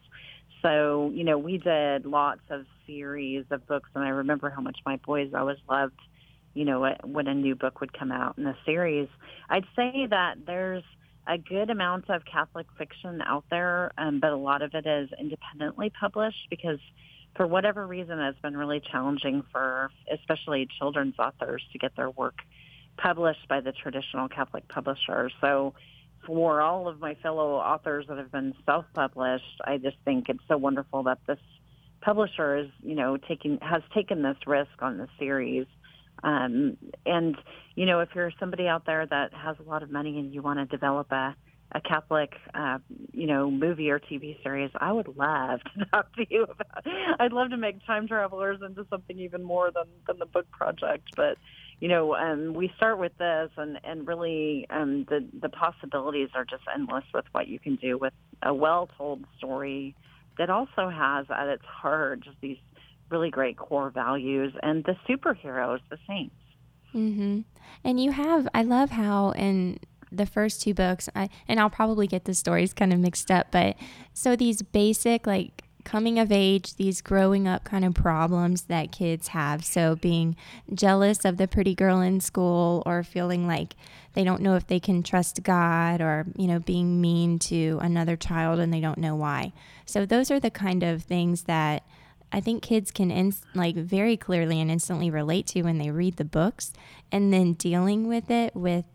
So 0.63 1.11
you 1.13 1.23
know, 1.23 1.37
we 1.37 1.57
did 1.59 2.05
lots 2.05 2.41
of 2.49 2.65
series 2.87 3.45
of 3.51 3.67
books, 3.67 3.89
and 3.93 4.03
I 4.03 4.09
remember 4.09 4.49
how 4.49 4.61
much 4.61 4.79
my 4.85 4.97
boys 5.05 5.31
always 5.35 5.57
loved. 5.69 5.99
You 6.55 6.65
know, 6.65 6.87
when 7.03 7.27
a 7.27 7.33
new 7.33 7.55
book 7.55 7.81
would 7.81 7.97
come 7.97 8.11
out 8.11 8.37
in 8.37 8.45
a 8.45 8.55
series, 8.65 9.09
I'd 9.49 9.65
say 9.75 10.07
that 10.09 10.35
there's 10.45 10.83
a 11.27 11.37
good 11.37 11.69
amount 11.69 12.09
of 12.09 12.23
Catholic 12.25 12.67
fiction 12.77 13.21
out 13.25 13.45
there, 13.49 13.91
um, 13.97 14.19
but 14.19 14.31
a 14.31 14.37
lot 14.37 14.61
of 14.61 14.73
it 14.73 14.85
is 14.85 15.09
independently 15.19 15.91
published 15.99 16.47
because 16.49 16.79
for 17.35 17.47
whatever 17.47 17.87
reason 17.87 18.19
it's 18.19 18.39
been 18.39 18.55
really 18.55 18.81
challenging 18.91 19.43
for 19.51 19.89
especially 20.11 20.67
children's 20.77 21.17
authors 21.17 21.63
to 21.71 21.79
get 21.79 21.95
their 21.95 22.09
work 22.09 22.35
published 22.97 23.47
by 23.47 23.59
the 23.59 23.71
traditional 23.71 24.27
Catholic 24.27 24.67
publishers. 24.67 25.31
So 25.41 25.73
for 26.25 26.61
all 26.61 26.87
of 26.87 26.99
my 26.99 27.15
fellow 27.15 27.55
authors 27.55 28.05
that 28.07 28.17
have 28.17 28.31
been 28.31 28.53
self-published, 28.65 29.61
I 29.65 29.77
just 29.77 29.97
think 30.05 30.29
it's 30.29 30.43
so 30.47 30.57
wonderful 30.57 31.03
that 31.03 31.19
this 31.27 31.39
publisher 32.01 32.57
is, 32.57 32.69
you 32.81 32.95
know, 32.95 33.17
taking 33.17 33.59
has 33.61 33.81
taken 33.93 34.21
this 34.21 34.37
risk 34.45 34.81
on 34.81 34.97
the 34.97 35.07
series 35.19 35.65
um, 36.23 36.77
and 37.05 37.37
you 37.75 37.85
know, 37.85 37.99
if 37.99 38.09
you're 38.15 38.31
somebody 38.39 38.67
out 38.67 38.85
there 38.85 39.05
that 39.05 39.33
has 39.33 39.57
a 39.59 39.69
lot 39.69 39.83
of 39.83 39.91
money 39.91 40.17
and 40.19 40.33
you 40.33 40.41
want 40.41 40.59
to 40.59 40.65
develop 40.65 41.11
a 41.11 41.35
a 41.75 41.81
Catholic, 41.81 42.33
uh, 42.53 42.77
you 43.13 43.25
know, 43.25 43.49
movie 43.49 43.89
or 43.89 43.99
TV 43.99 44.41
series, 44.43 44.69
I 44.79 44.91
would 44.91 45.07
love 45.17 45.59
to 45.75 45.85
talk 45.91 46.15
to 46.17 46.25
you 46.29 46.43
about. 46.43 46.85
I'd 47.19 47.33
love 47.33 47.49
to 47.49 47.57
make 47.57 47.83
Chime 47.85 48.07
Travelers 48.07 48.59
into 48.63 48.85
something 48.91 49.17
even 49.17 49.43
more 49.43 49.71
than 49.71 49.85
than 50.07 50.19
the 50.19 50.27
book 50.27 50.49
project. 50.51 51.09
But 51.15 51.37
you 51.79 51.87
know, 51.87 52.15
um, 52.15 52.53
we 52.53 52.71
start 52.77 52.97
with 52.97 53.17
this, 53.17 53.49
and 53.57 53.79
and 53.83 54.07
really, 54.07 54.65
um, 54.69 55.05
the 55.09 55.25
the 55.41 55.49
possibilities 55.49 56.29
are 56.33 56.45
just 56.45 56.63
endless 56.73 57.05
with 57.13 57.25
what 57.31 57.47
you 57.47 57.59
can 57.59 57.75
do 57.75 57.97
with 57.97 58.13
a 58.41 58.53
well 58.53 58.89
told 58.97 59.25
story 59.37 59.95
that 60.37 60.49
also 60.49 60.89
has 60.89 61.25
at 61.29 61.47
its 61.47 61.65
heart 61.65 62.21
just 62.21 62.37
these 62.41 62.57
really 63.09 63.29
great 63.29 63.57
core 63.57 63.89
values, 63.89 64.53
and 64.63 64.83
the 64.85 64.95
superheroes, 65.07 65.79
the 65.89 65.97
saints. 66.07 66.35
Mm-hmm. 66.93 67.41
And 67.83 67.99
you 67.99 68.11
have, 68.11 68.47
I 68.53 68.63
love 68.63 68.91
how 68.91 69.31
in 69.31 69.79
the 70.11 70.25
first 70.25 70.61
two 70.61 70.73
books, 70.73 71.09
I, 71.15 71.29
and 71.47 71.59
I'll 71.59 71.69
probably 71.69 72.07
get 72.07 72.25
the 72.25 72.33
stories 72.33 72.73
kind 72.73 72.93
of 72.93 72.99
mixed 72.99 73.31
up, 73.31 73.47
but 73.51 73.75
so 74.13 74.35
these 74.35 74.61
basic, 74.61 75.25
like, 75.27 75.63
coming 75.83 76.19
of 76.19 76.31
age, 76.31 76.75
these 76.75 77.01
growing 77.01 77.47
up 77.47 77.63
kind 77.63 77.85
of 77.85 77.93
problems 77.93 78.63
that 78.63 78.91
kids 78.91 79.29
have. 79.29 79.63
So, 79.63 79.95
being 79.95 80.35
jealous 80.73 81.25
of 81.25 81.37
the 81.37 81.47
pretty 81.47 81.75
girl 81.75 82.01
in 82.01 82.19
school, 82.19 82.83
or 82.85 83.03
feeling 83.03 83.47
like 83.47 83.75
they 84.13 84.23
don't 84.23 84.41
know 84.41 84.55
if 84.55 84.67
they 84.67 84.79
can 84.79 85.03
trust 85.03 85.43
God, 85.43 86.01
or, 86.01 86.25
you 86.37 86.47
know, 86.47 86.59
being 86.59 87.01
mean 87.01 87.39
to 87.39 87.79
another 87.81 88.15
child 88.15 88.59
and 88.59 88.73
they 88.73 88.81
don't 88.81 88.97
know 88.97 89.15
why. 89.15 89.53
So, 89.85 90.05
those 90.05 90.31
are 90.31 90.39
the 90.39 90.51
kind 90.51 90.83
of 90.83 91.03
things 91.03 91.43
that 91.43 91.83
I 92.31 92.41
think 92.41 92.63
kids 92.63 92.89
can 92.89 93.11
ins- 93.11 93.43
like 93.53 93.75
very 93.75 94.17
clearly 94.17 94.59
and 94.59 94.71
instantly 94.71 95.11
relate 95.11 95.45
to 95.47 95.61
when 95.61 95.77
they 95.77 95.91
read 95.91 96.17
the 96.17 96.25
books 96.25 96.73
and 97.11 97.31
then 97.31 97.53
dealing 97.53 98.07
with 98.07 98.31
it 98.31 98.55
with 98.55 98.85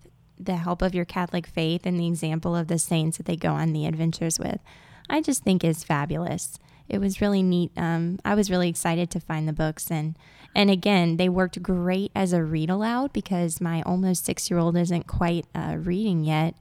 the 0.41 0.57
help 0.57 0.83
of 0.83 0.95
your 0.95 1.05
Catholic 1.05 1.47
faith 1.47 1.87
and 1.87 1.99
the 1.99 2.07
example 2.09 2.57
of 2.57 2.67
the 2.67 2.79
saints 2.79 3.17
that 3.17 3.27
they 3.27 3.37
go 3.37 3.53
on 3.53 3.73
the 3.73 3.87
adventures 3.87 4.39
with, 4.39 4.61
I 5.09 5.21
just 5.21 5.43
think 5.43 5.63
is 5.63 5.85
fabulous. 5.85 6.59
It 6.89 6.99
was 6.99 7.21
really 7.21 7.43
neat. 7.43 7.71
Um, 7.77 8.19
I 8.25 8.35
was 8.35 8.51
really 8.51 8.69
excited 8.69 9.11
to 9.11 9.21
find 9.21 9.47
the 9.47 9.53
books 9.53 9.91
and 9.91 10.17
and 10.55 10.71
again, 10.71 11.17
they 11.19 11.29
worked 11.29 11.63
great 11.63 12.11
as 12.15 12.33
a 12.33 12.43
read 12.43 12.71
aloud 12.71 13.13
because 13.13 13.61
my 13.61 13.83
almost 13.83 14.25
six 14.25 14.51
year 14.51 14.59
old 14.59 14.77
isn't 14.77 15.07
quite 15.07 15.47
uh, 15.55 15.77
reading 15.79 16.25
yet, 16.25 16.55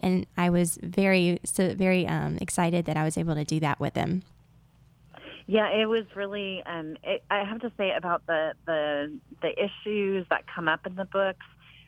and 0.00 0.26
I 0.36 0.50
was 0.50 0.78
very 0.82 1.40
so 1.44 1.74
very 1.74 2.06
um, 2.06 2.38
excited 2.40 2.86
that 2.86 2.96
I 2.96 3.04
was 3.04 3.18
able 3.18 3.34
to 3.34 3.44
do 3.44 3.60
that 3.60 3.80
with 3.80 3.94
him. 3.94 4.22
Yeah, 5.46 5.68
it 5.70 5.86
was 5.86 6.04
really. 6.14 6.62
Um, 6.64 6.96
it, 7.02 7.24
I 7.30 7.44
have 7.44 7.60
to 7.60 7.72
say 7.76 7.92
about 7.96 8.26
the 8.26 8.54
the 8.64 9.18
the 9.42 9.50
issues 9.52 10.26
that 10.30 10.44
come 10.46 10.68
up 10.68 10.86
in 10.86 10.94
the 10.94 11.04
books. 11.04 11.44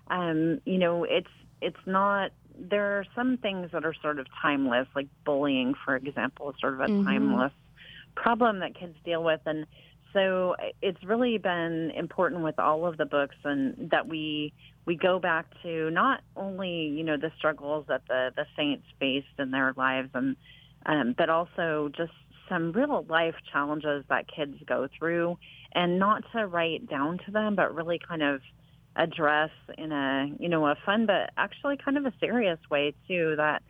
Um, 0.08 0.60
you 0.66 0.78
know, 0.78 1.04
it's 1.04 1.30
it's 1.62 1.86
not. 1.86 2.32
There 2.56 2.98
are 2.98 3.06
some 3.16 3.36
things 3.38 3.70
that 3.72 3.84
are 3.84 3.94
sort 3.94 4.18
of 4.18 4.26
timeless, 4.42 4.86
like 4.94 5.08
bullying, 5.24 5.74
for 5.84 5.96
example, 5.96 6.50
is 6.50 6.56
sort 6.60 6.74
of 6.74 6.80
a 6.80 6.86
mm-hmm. 6.86 7.04
timeless 7.04 7.52
problem 8.14 8.60
that 8.60 8.78
kids 8.78 8.96
deal 9.04 9.22
with, 9.22 9.40
and 9.46 9.66
so 10.12 10.54
it's 10.80 11.02
really 11.04 11.38
been 11.38 11.90
important 11.96 12.42
with 12.42 12.58
all 12.58 12.86
of 12.86 12.96
the 12.96 13.06
books, 13.06 13.36
and 13.44 13.90
that 13.90 14.08
we 14.08 14.52
we 14.86 14.96
go 14.96 15.18
back 15.18 15.46
to 15.62 15.90
not 15.90 16.20
only 16.36 16.86
you 16.86 17.04
know 17.04 17.16
the 17.16 17.30
struggles 17.36 17.86
that 17.88 18.02
the 18.08 18.30
the 18.36 18.46
saints 18.56 18.84
faced 18.98 19.38
in 19.38 19.50
their 19.50 19.72
lives, 19.76 20.10
and 20.14 20.36
um, 20.86 21.14
but 21.16 21.30
also 21.30 21.90
just 21.96 22.12
some 22.48 22.72
real 22.72 23.06
life 23.08 23.34
challenges 23.52 24.04
that 24.08 24.26
kids 24.28 24.56
go 24.66 24.86
through 24.98 25.36
and 25.74 25.98
not 25.98 26.22
to 26.32 26.46
write 26.46 26.88
down 26.88 27.18
to 27.24 27.30
them, 27.30 27.56
but 27.56 27.74
really 27.74 27.98
kind 27.98 28.22
of 28.22 28.40
address 28.96 29.50
in 29.76 29.92
a, 29.92 30.30
you 30.38 30.48
know, 30.48 30.66
a 30.66 30.76
fun, 30.86 31.06
but 31.06 31.30
actually 31.36 31.76
kind 31.76 31.96
of 31.96 32.06
a 32.06 32.12
serious 32.20 32.58
way 32.70 32.94
too, 33.08 33.34
that 33.36 33.62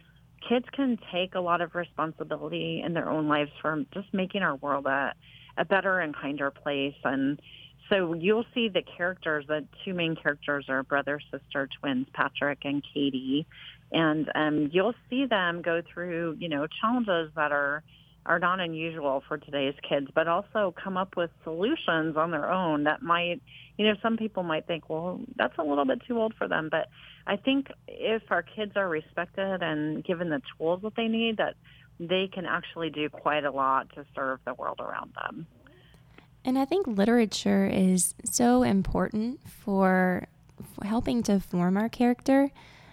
kids 0.49 0.67
can 0.73 0.99
take 1.13 1.35
a 1.35 1.41
lot 1.41 1.61
of 1.61 1.75
responsibility 1.75 2.83
in 2.85 2.95
their 2.95 3.09
own 3.09 3.29
lives 3.29 3.51
for 3.61 3.85
just 3.93 4.13
making 4.13 4.43
our 4.43 4.57
world 4.57 4.87
a, 4.87 5.15
a 5.57 5.65
better 5.65 6.01
and 6.01 6.15
kinder 6.15 6.51
place. 6.51 6.95
And 7.05 7.41
so 7.91 8.15
you'll 8.15 8.47
see 8.55 8.69
the 8.69 8.83
characters, 8.97 9.47
the 9.47 9.67
two 9.85 9.95
main 9.95 10.17
characters 10.17 10.67
are 10.69 10.83
brother, 10.83 11.21
sister, 11.31 11.69
twins, 11.81 12.07
Patrick 12.13 12.61
and 12.65 12.83
Katie. 12.95 13.47
And 13.93 14.31
um, 14.35 14.71
you'll 14.73 14.95
see 15.11 15.27
them 15.27 15.63
go 15.63 15.83
through, 15.93 16.37
you 16.39 16.49
know, 16.49 16.67
challenges 16.81 17.31
that 17.37 17.53
are, 17.53 17.83
are 18.27 18.39
not 18.39 18.61
unusual 18.61 19.23
for 19.29 19.37
today's 19.37 19.75
kids, 19.87 20.09
but 20.15 20.29
also 20.29 20.75
come 20.83 20.97
up 20.97 21.17
with 21.17 21.31
solutions 21.43 22.17
on 22.17 22.31
their 22.31 22.51
own 22.51 22.85
that 22.85 23.03
might, 23.03 23.43
you 23.77 23.87
know, 23.87 23.95
some 24.03 24.17
people 24.17 24.43
might 24.43 24.67
think, 24.67 24.89
well, 24.89 25.21
that's 25.37 25.59
a 25.59 25.63
little 25.63 25.85
bit 25.85 26.01
too 26.07 26.19
old 26.19 26.35
for 26.35 26.49
them. 26.49 26.69
But 26.71 26.89
I 27.27 27.37
think 27.37 27.69
if 27.87 28.23
our 28.31 28.43
kids 28.43 28.73
are 28.77 28.89
respected 28.89 29.63
and 29.63 30.03
given 30.03 30.31
the 30.31 30.41
tools 30.57 30.81
that 30.83 30.97
they 30.97 31.09
need, 31.09 31.37
that 31.37 31.55
they 32.01 32.29
can 32.33 32.47
actually 32.47 32.91
do 32.91 33.09
quite 33.09 33.45
a 33.45 33.51
lot 33.51 33.91
to 33.95 34.05
serve 34.15 34.41
the 34.47 34.55
world 34.55 34.81
around 34.81 35.13
them. 35.15 35.47
And 36.45 36.59
I 36.59 36.65
think 36.65 36.87
literature 36.87 37.67
is 37.67 38.15
so 38.25 38.63
important 38.63 39.41
for, 39.49 40.27
helping 40.83 41.23
to 41.25 41.41
form 41.41 41.77
our 41.77 41.89
character. 41.89 42.51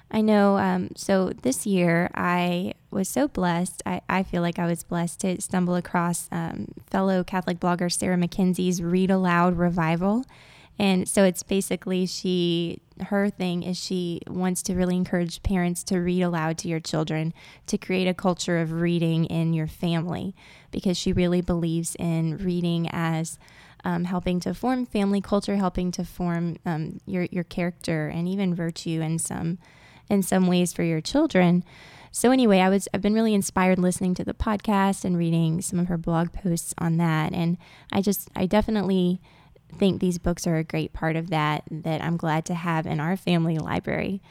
I 0.10 0.22
know. 0.22 0.58
Um, 0.58 0.90
so 0.96 1.30
this 1.30 1.66
year, 1.66 2.10
I 2.14 2.74
was 2.92 3.10
so 3.10 3.28
blessed. 3.28 3.82
I, 3.86 4.02
I 4.10 4.24
feel 4.24 4.42
like 4.42 4.60
I 4.60 4.66
was 4.66 4.84
blessed 4.84 5.22
to 5.22 5.42
stumble 5.42 5.76
across 5.76 6.28
um, 6.32 6.68
fellow 6.88 7.24
Catholic 7.24 7.60
blogger 7.60 7.92
Sarah 7.92 8.18
Mackenzie's 8.18 8.82
Read 8.82 9.10
Aloud 9.10 9.58
Revival. 9.58 10.26
And 10.80 11.08
so 11.08 11.24
it's 11.24 11.44
basically 11.44 12.06
she, 12.06 12.82
her 13.08 13.30
thing 13.30 13.64
is 13.64 13.78
she 13.78 14.22
wants 14.28 14.64
to 14.64 14.74
really 14.74 14.96
encourage 14.96 15.44
parents 15.44 15.84
to 15.86 16.00
read 16.00 16.22
aloud 16.22 16.58
to 16.60 16.68
your 16.68 16.80
children 16.80 17.34
to 17.68 17.78
create 17.78 18.08
a 18.08 18.14
culture 18.14 18.60
of 18.60 18.72
reading 18.72 19.26
in 19.26 19.54
your 19.54 19.68
family 19.68 20.34
because 20.72 20.98
she 20.98 21.14
really 21.14 21.42
believes 21.42 21.96
in 22.00 22.38
reading 22.38 22.90
as 22.92 23.38
um, 23.84 24.06
helping 24.06 24.40
to 24.40 24.54
form 24.54 24.86
family 24.86 25.22
culture, 25.22 25.56
helping 25.56 25.92
to 25.92 26.04
form 26.04 26.58
um, 26.66 27.00
your, 27.06 27.28
your 27.32 27.44
character 27.44 28.08
and 28.08 28.28
even 28.28 28.56
virtue 28.56 29.02
in 29.02 29.20
some 29.20 29.58
in 30.10 30.22
some 30.22 30.46
ways 30.46 30.74
for 30.74 30.84
your 30.84 31.00
children. 31.00 31.64
So 32.13 32.32
anyway, 32.32 32.60
I 32.60 32.70
was 32.70 32.89
I've 32.94 33.01
been 33.01 33.13
really 33.13 33.34
inspired 33.34 33.80
listening 33.80 34.13
to 34.15 34.25
the 34.25 34.34
podcast 34.34 35.06
and 35.06 35.18
reading 35.18 35.62
some 35.62 35.80
of 35.80 35.88
her 35.88 35.98
blog 35.98 36.34
posts 36.34 36.74
on 36.77 36.98
that 36.98 37.34
and 37.34 37.58
I 37.91 38.01
just 38.01 38.30
I 38.36 38.46
definitely 38.46 39.22
think 39.77 40.01
these 40.01 40.18
books 40.18 40.46
are 40.46 40.58
a 40.58 40.63
great 40.63 40.91
part 40.91 41.15
of 41.15 41.30
that 41.30 41.63
that 41.72 42.03
I'm 42.03 42.18
glad 42.18 42.44
to 42.46 42.53
have 42.53 42.86
in 42.86 43.00
our 43.00 43.15
family 43.15 43.58
library. 43.58 44.22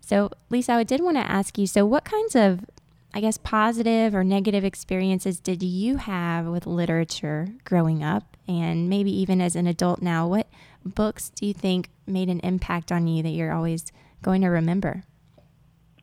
So, 0.00 0.30
Lisa, 0.48 0.72
I 0.72 0.82
did 0.82 1.02
want 1.02 1.18
to 1.18 1.30
ask 1.30 1.58
you 1.58 1.66
so 1.66 1.84
what 1.84 2.04
kinds 2.04 2.34
of 2.34 2.64
I 3.12 3.20
guess 3.20 3.38
positive 3.38 4.14
or 4.14 4.24
negative 4.24 4.64
experiences 4.64 5.38
did 5.38 5.62
you 5.62 5.98
have 5.98 6.46
with 6.46 6.66
literature 6.66 7.48
growing 7.64 8.02
up 8.02 8.36
and 8.48 8.88
maybe 8.88 9.10
even 9.10 9.42
as 9.42 9.56
an 9.56 9.66
adult 9.66 10.00
now? 10.00 10.26
What 10.26 10.48
books 10.84 11.30
do 11.30 11.46
you 11.46 11.52
think 11.52 11.90
made 12.06 12.28
an 12.28 12.40
impact 12.40 12.90
on 12.90 13.06
you 13.06 13.22
that 13.22 13.30
you're 13.30 13.52
always 13.52 13.92
going 14.22 14.40
to 14.40 14.48
remember? 14.48 15.04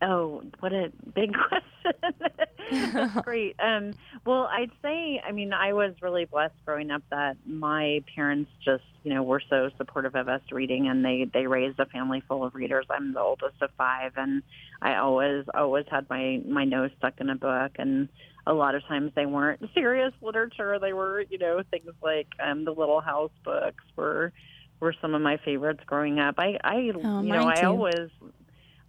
Oh, 0.04 0.44
what 0.60 0.74
a 0.74 0.92
big 1.16 1.34
question. 1.48 2.94
That's 2.94 3.22
great. 3.24 3.56
Um, 3.60 3.94
well, 4.26 4.50
I'd 4.52 4.72
say, 4.82 5.22
I 5.26 5.32
mean, 5.32 5.54
I 5.54 5.74
was 5.74 5.94
really 6.02 6.26
blessed 6.26 6.56
growing 6.66 6.92
up 6.92 7.04
that 7.10 7.38
my 7.46 8.04
parents 8.14 8.52
just, 8.64 8.84
you 9.04 9.14
know, 9.14 9.24
were 9.24 9.42
so 9.50 9.70
supportive 9.78 10.16
of 10.16 10.28
us 10.28 10.42
reading 10.52 10.88
and 10.88 11.06
they, 11.06 11.30
they 11.32 11.48
raised 11.48 11.80
a 11.80 11.86
family 11.86 12.22
full 12.28 12.44
of 12.44 12.54
readers. 12.54 12.86
I'm 12.90 13.14
the 13.14 13.22
oldest 13.22 13.62
of 13.62 13.70
five 13.78 14.14
and 14.18 14.44
I 14.82 14.96
always, 14.96 15.46
always 15.54 15.86
had 15.90 16.10
my, 16.10 16.42
my 16.46 16.66
nose 16.66 16.92
stuck 16.98 17.20
in 17.20 17.30
a 17.30 17.36
book 17.36 17.72
and 17.78 18.10
a 18.46 18.54
lot 18.54 18.76
of 18.76 18.86
times 18.86 19.12
they 19.16 19.26
weren't 19.26 19.62
serious 19.74 20.14
literature. 20.22 20.80
They 20.80 20.94
were, 20.94 21.22
you 21.30 21.38
know, 21.38 21.62
things 21.72 21.92
like, 22.02 22.28
um, 22.44 22.66
the 22.66 22.74
Little 22.74 23.00
House 23.00 23.32
books 23.46 23.84
were, 23.96 24.34
were 24.82 24.94
some 25.02 25.14
of 25.14 25.22
my 25.22 25.38
favorites 25.46 25.82
growing 25.86 26.20
up. 26.20 26.36
I, 26.38 26.58
I, 26.62 26.92
oh, 26.94 27.22
you 27.22 27.32
know, 27.32 27.48
I 27.48 27.62
always 27.62 28.10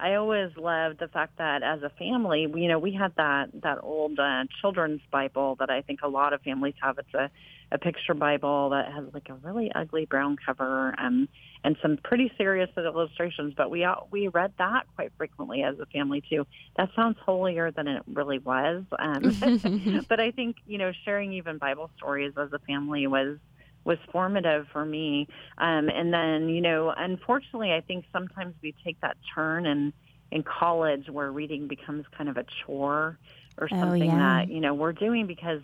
I 0.05 0.17
always 0.17 0.51
loved 0.59 0.99
the 0.99 1.09
fact 1.09 1.39
that 1.39 1.63
as 1.63 1.83
a 1.83 1.89
family, 1.89 2.47
you 2.55 2.69
know, 2.69 2.79
we 2.79 2.93
had 2.93 3.15
that 3.17 3.47
that 3.63 3.79
old 3.83 4.19
uh, 4.19 4.45
children's 4.61 5.01
Bible 5.11 5.57
that 5.61 5.71
I 5.71 5.81
think 5.81 6.01
a 6.03 6.09
lot 6.09 6.35
of 6.35 6.43
families 6.43 6.75
have. 6.83 6.99
It's 6.99 7.15
a 7.15 7.31
a 7.73 7.79
picture 7.79 8.13
Bible 8.13 8.69
that 8.71 8.93
has 8.93 9.07
like 9.15 9.31
a 9.31 9.35
really 9.35 9.73
ugly 9.75 10.05
brown 10.05 10.37
cover 10.45 10.95
um, 10.99 11.27
and 11.65 11.77
some 11.81 11.97
pretty 12.05 12.31
serious 12.37 12.69
illustrations. 12.77 13.55
But 13.57 13.71
we 13.71 13.85
all, 13.85 14.07
we 14.11 14.29
read 14.29 14.53
that 14.59 14.83
quite 14.95 15.11
frequently 15.17 15.63
as 15.63 15.79
a 15.79 15.87
family 15.87 16.23
too. 16.29 16.47
That 16.77 16.91
sounds 16.95 17.17
holier 17.25 17.71
than 17.71 17.89
it 17.89 18.03
really 18.07 18.39
was. 18.39 18.85
Um, 18.99 20.05
but 20.09 20.21
I 20.21 20.33
think 20.33 20.57
you 20.67 20.77
know 20.77 20.93
sharing 21.07 21.33
even 21.33 21.57
Bible 21.57 21.91
stories 21.97 22.35
as 22.37 22.53
a 22.53 22.59
family 22.59 23.07
was 23.07 23.39
was 23.85 23.99
formative 24.11 24.67
for 24.73 24.85
me. 24.85 25.29
Um, 25.59 25.89
and 25.89 26.13
then, 26.13 26.49
you 26.49 26.61
know, 26.61 26.93
unfortunately, 26.97 27.73
I 27.73 27.81
think 27.81 28.05
sometimes 28.13 28.55
we 28.63 28.75
take 28.85 29.01
that 29.01 29.17
turn 29.35 29.67
in 29.67 29.93
in 30.31 30.43
college 30.43 31.09
where 31.09 31.31
reading 31.31 31.69
becomes 31.69 32.05
kind 32.17 32.29
of 32.29 32.37
a 32.37 32.45
chore 32.45 33.19
or 33.57 33.69
oh, 33.71 33.81
something 33.81 34.11
oh, 34.11 34.17
yeah. 34.17 34.19
that 34.19 34.51
you 34.51 34.61
know 34.61 34.75
we're 34.75 34.93
doing 34.93 35.27
because 35.27 35.63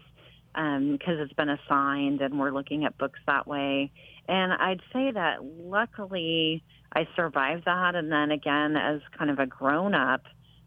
um, 0.54 0.92
because 0.92 1.18
it's 1.18 1.32
been 1.32 1.48
assigned 1.48 2.20
and 2.20 2.38
we're 2.38 2.52
looking 2.52 2.84
at 2.84 2.96
books 2.98 3.18
that 3.26 3.46
way. 3.46 3.90
And 4.28 4.52
I'd 4.52 4.80
say 4.92 5.10
that 5.12 5.44
luckily 5.44 6.62
I 6.92 7.06
survived 7.16 7.64
that, 7.66 7.94
and 7.94 8.10
then 8.10 8.30
again 8.30 8.76
as 8.76 9.00
kind 9.16 9.30
of 9.30 9.38
a 9.38 9.46
grown 9.46 9.94
up, 9.94 10.22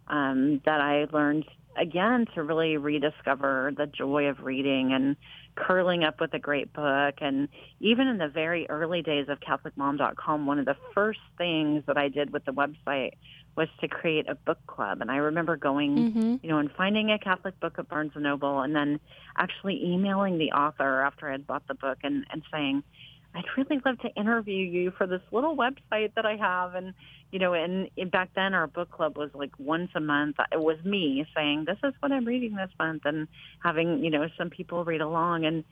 um, 0.08 0.62
that 0.66 0.82
I 0.82 1.06
learned 1.12 1.46
again 1.78 2.26
to 2.36 2.44
really 2.44 2.78
rediscover 2.78 3.72
the 3.76 3.88
joy 3.88 4.28
of 4.28 4.42
reading 4.42 4.94
and 4.94 5.16
curling 5.56 6.04
up 6.04 6.20
with 6.20 6.34
a 6.34 6.40
great 6.40 6.74
book. 6.74 7.16
And 7.22 7.48
even 7.80 8.08
in 8.08 8.18
the 8.18 8.28
very 8.28 8.70
early 8.70 9.02
days 9.02 9.28
of 9.30 9.40
CatholicMom.com, 9.40 10.46
one 10.46 10.60
of 10.60 10.66
the 10.66 10.78
first 10.94 11.20
things 11.38 11.84
that 11.88 11.98
I 11.98 12.10
did 12.10 12.32
with 12.32 12.46
the 12.46 12.54
website 12.54 13.12
was 13.56 13.68
to 13.82 13.88
create 13.88 14.28
a 14.28 14.36
book 14.36 14.60
club. 14.66 15.02
And 15.02 15.12
I 15.12 15.18
remember 15.18 15.56
going, 15.58 15.96
mm-hmm. 15.96 16.36
you 16.42 16.50
know, 16.50 16.58
and 16.58 16.72
finding 16.72 17.12
a 17.12 17.20
Catholic 17.20 17.60
book 17.60 17.76
at 17.78 17.88
Barnes 17.88 18.12
and 18.16 18.24
Noble 18.24 18.62
and 18.62 18.76
then 18.76 19.00
actually 19.38 19.84
emailing 19.86 20.38
the 20.38 20.52
author 20.52 21.02
after 21.02 21.30
I 21.30 21.34
had 21.34 21.46
bought 21.46 21.68
the 21.68 21.76
book 21.76 22.00
and, 22.04 22.26
and 22.32 22.42
saying, 22.52 22.84
I'd 23.36 23.46
really 23.58 23.82
love 23.84 24.00
to 24.00 24.10
interview 24.16 24.64
you 24.64 24.92
for 24.92 25.08
this 25.08 25.22
little 25.32 25.56
website 25.56 26.14
that 26.16 26.26
I 26.26 26.36
have. 26.36 26.76
And, 26.76 26.94
you 27.32 27.40
know, 27.40 27.54
and, 27.54 27.90
back 28.12 28.30
then 28.36 28.54
our 28.54 28.68
book 28.68 28.92
club 28.92 29.18
was 29.18 29.32
like 29.34 29.58
once 29.58 29.90
a 29.96 30.00
month. 30.00 30.36
It 30.52 30.60
was 30.60 30.78
me 30.84 31.26
saying, 31.36 31.66
this 31.66 31.78
is 31.84 31.94
what 32.00 32.12
I'm 32.12 32.26
reading 32.26 32.56
this 32.56 32.70
month 32.78 33.04
and 33.06 33.28
having, 33.64 34.04
you 34.04 34.12
know, 34.12 34.28
some 34.38 34.50
people 34.50 34.86
read 34.86 35.02
along. 35.02 35.46
And, 35.46 35.64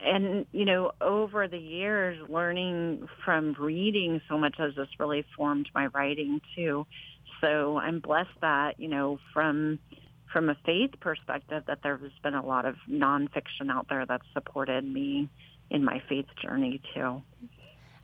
and, 0.00 0.46
you 0.52 0.66
know, 0.66 0.92
over 1.00 1.48
the 1.48 1.58
years, 1.58 2.18
learning 2.28 3.08
from 3.24 3.56
reading 3.58 4.20
so 4.28 4.36
much 4.36 4.56
has 4.58 4.74
just 4.74 4.98
really 4.98 5.24
formed 5.36 5.70
my 5.74 5.86
writing 5.86 6.40
too. 6.54 6.86
So 7.40 7.78
I'm 7.78 8.00
blessed 8.00 8.28
that, 8.42 8.78
you 8.78 8.88
know, 8.88 9.18
from, 9.32 9.78
from 10.30 10.50
a 10.50 10.56
faith 10.66 10.90
perspective 11.00 11.62
that 11.66 11.78
there's 11.82 12.12
been 12.22 12.34
a 12.34 12.44
lot 12.44 12.66
of 12.66 12.76
nonfiction 12.90 13.70
out 13.70 13.86
there 13.88 14.04
that's 14.04 14.26
supported 14.34 14.84
me 14.84 15.30
in 15.70 15.84
my 15.84 16.02
faith 16.08 16.26
journey 16.42 16.80
too. 16.94 17.22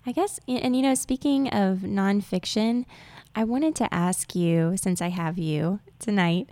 I 0.07 0.13
guess, 0.13 0.39
and 0.47 0.77
you 0.77 0.83
know, 0.83 0.95
speaking 0.95 1.49
of 1.49 1.79
nonfiction, 1.79 2.85
I 3.35 3.43
wanted 3.43 3.75
to 3.77 3.93
ask 3.93 4.37
you, 4.37 4.77
since 4.77 5.03
I 5.03 5.09
have 5.09 5.37
you 5.37 5.81
tonight, 5.99 6.49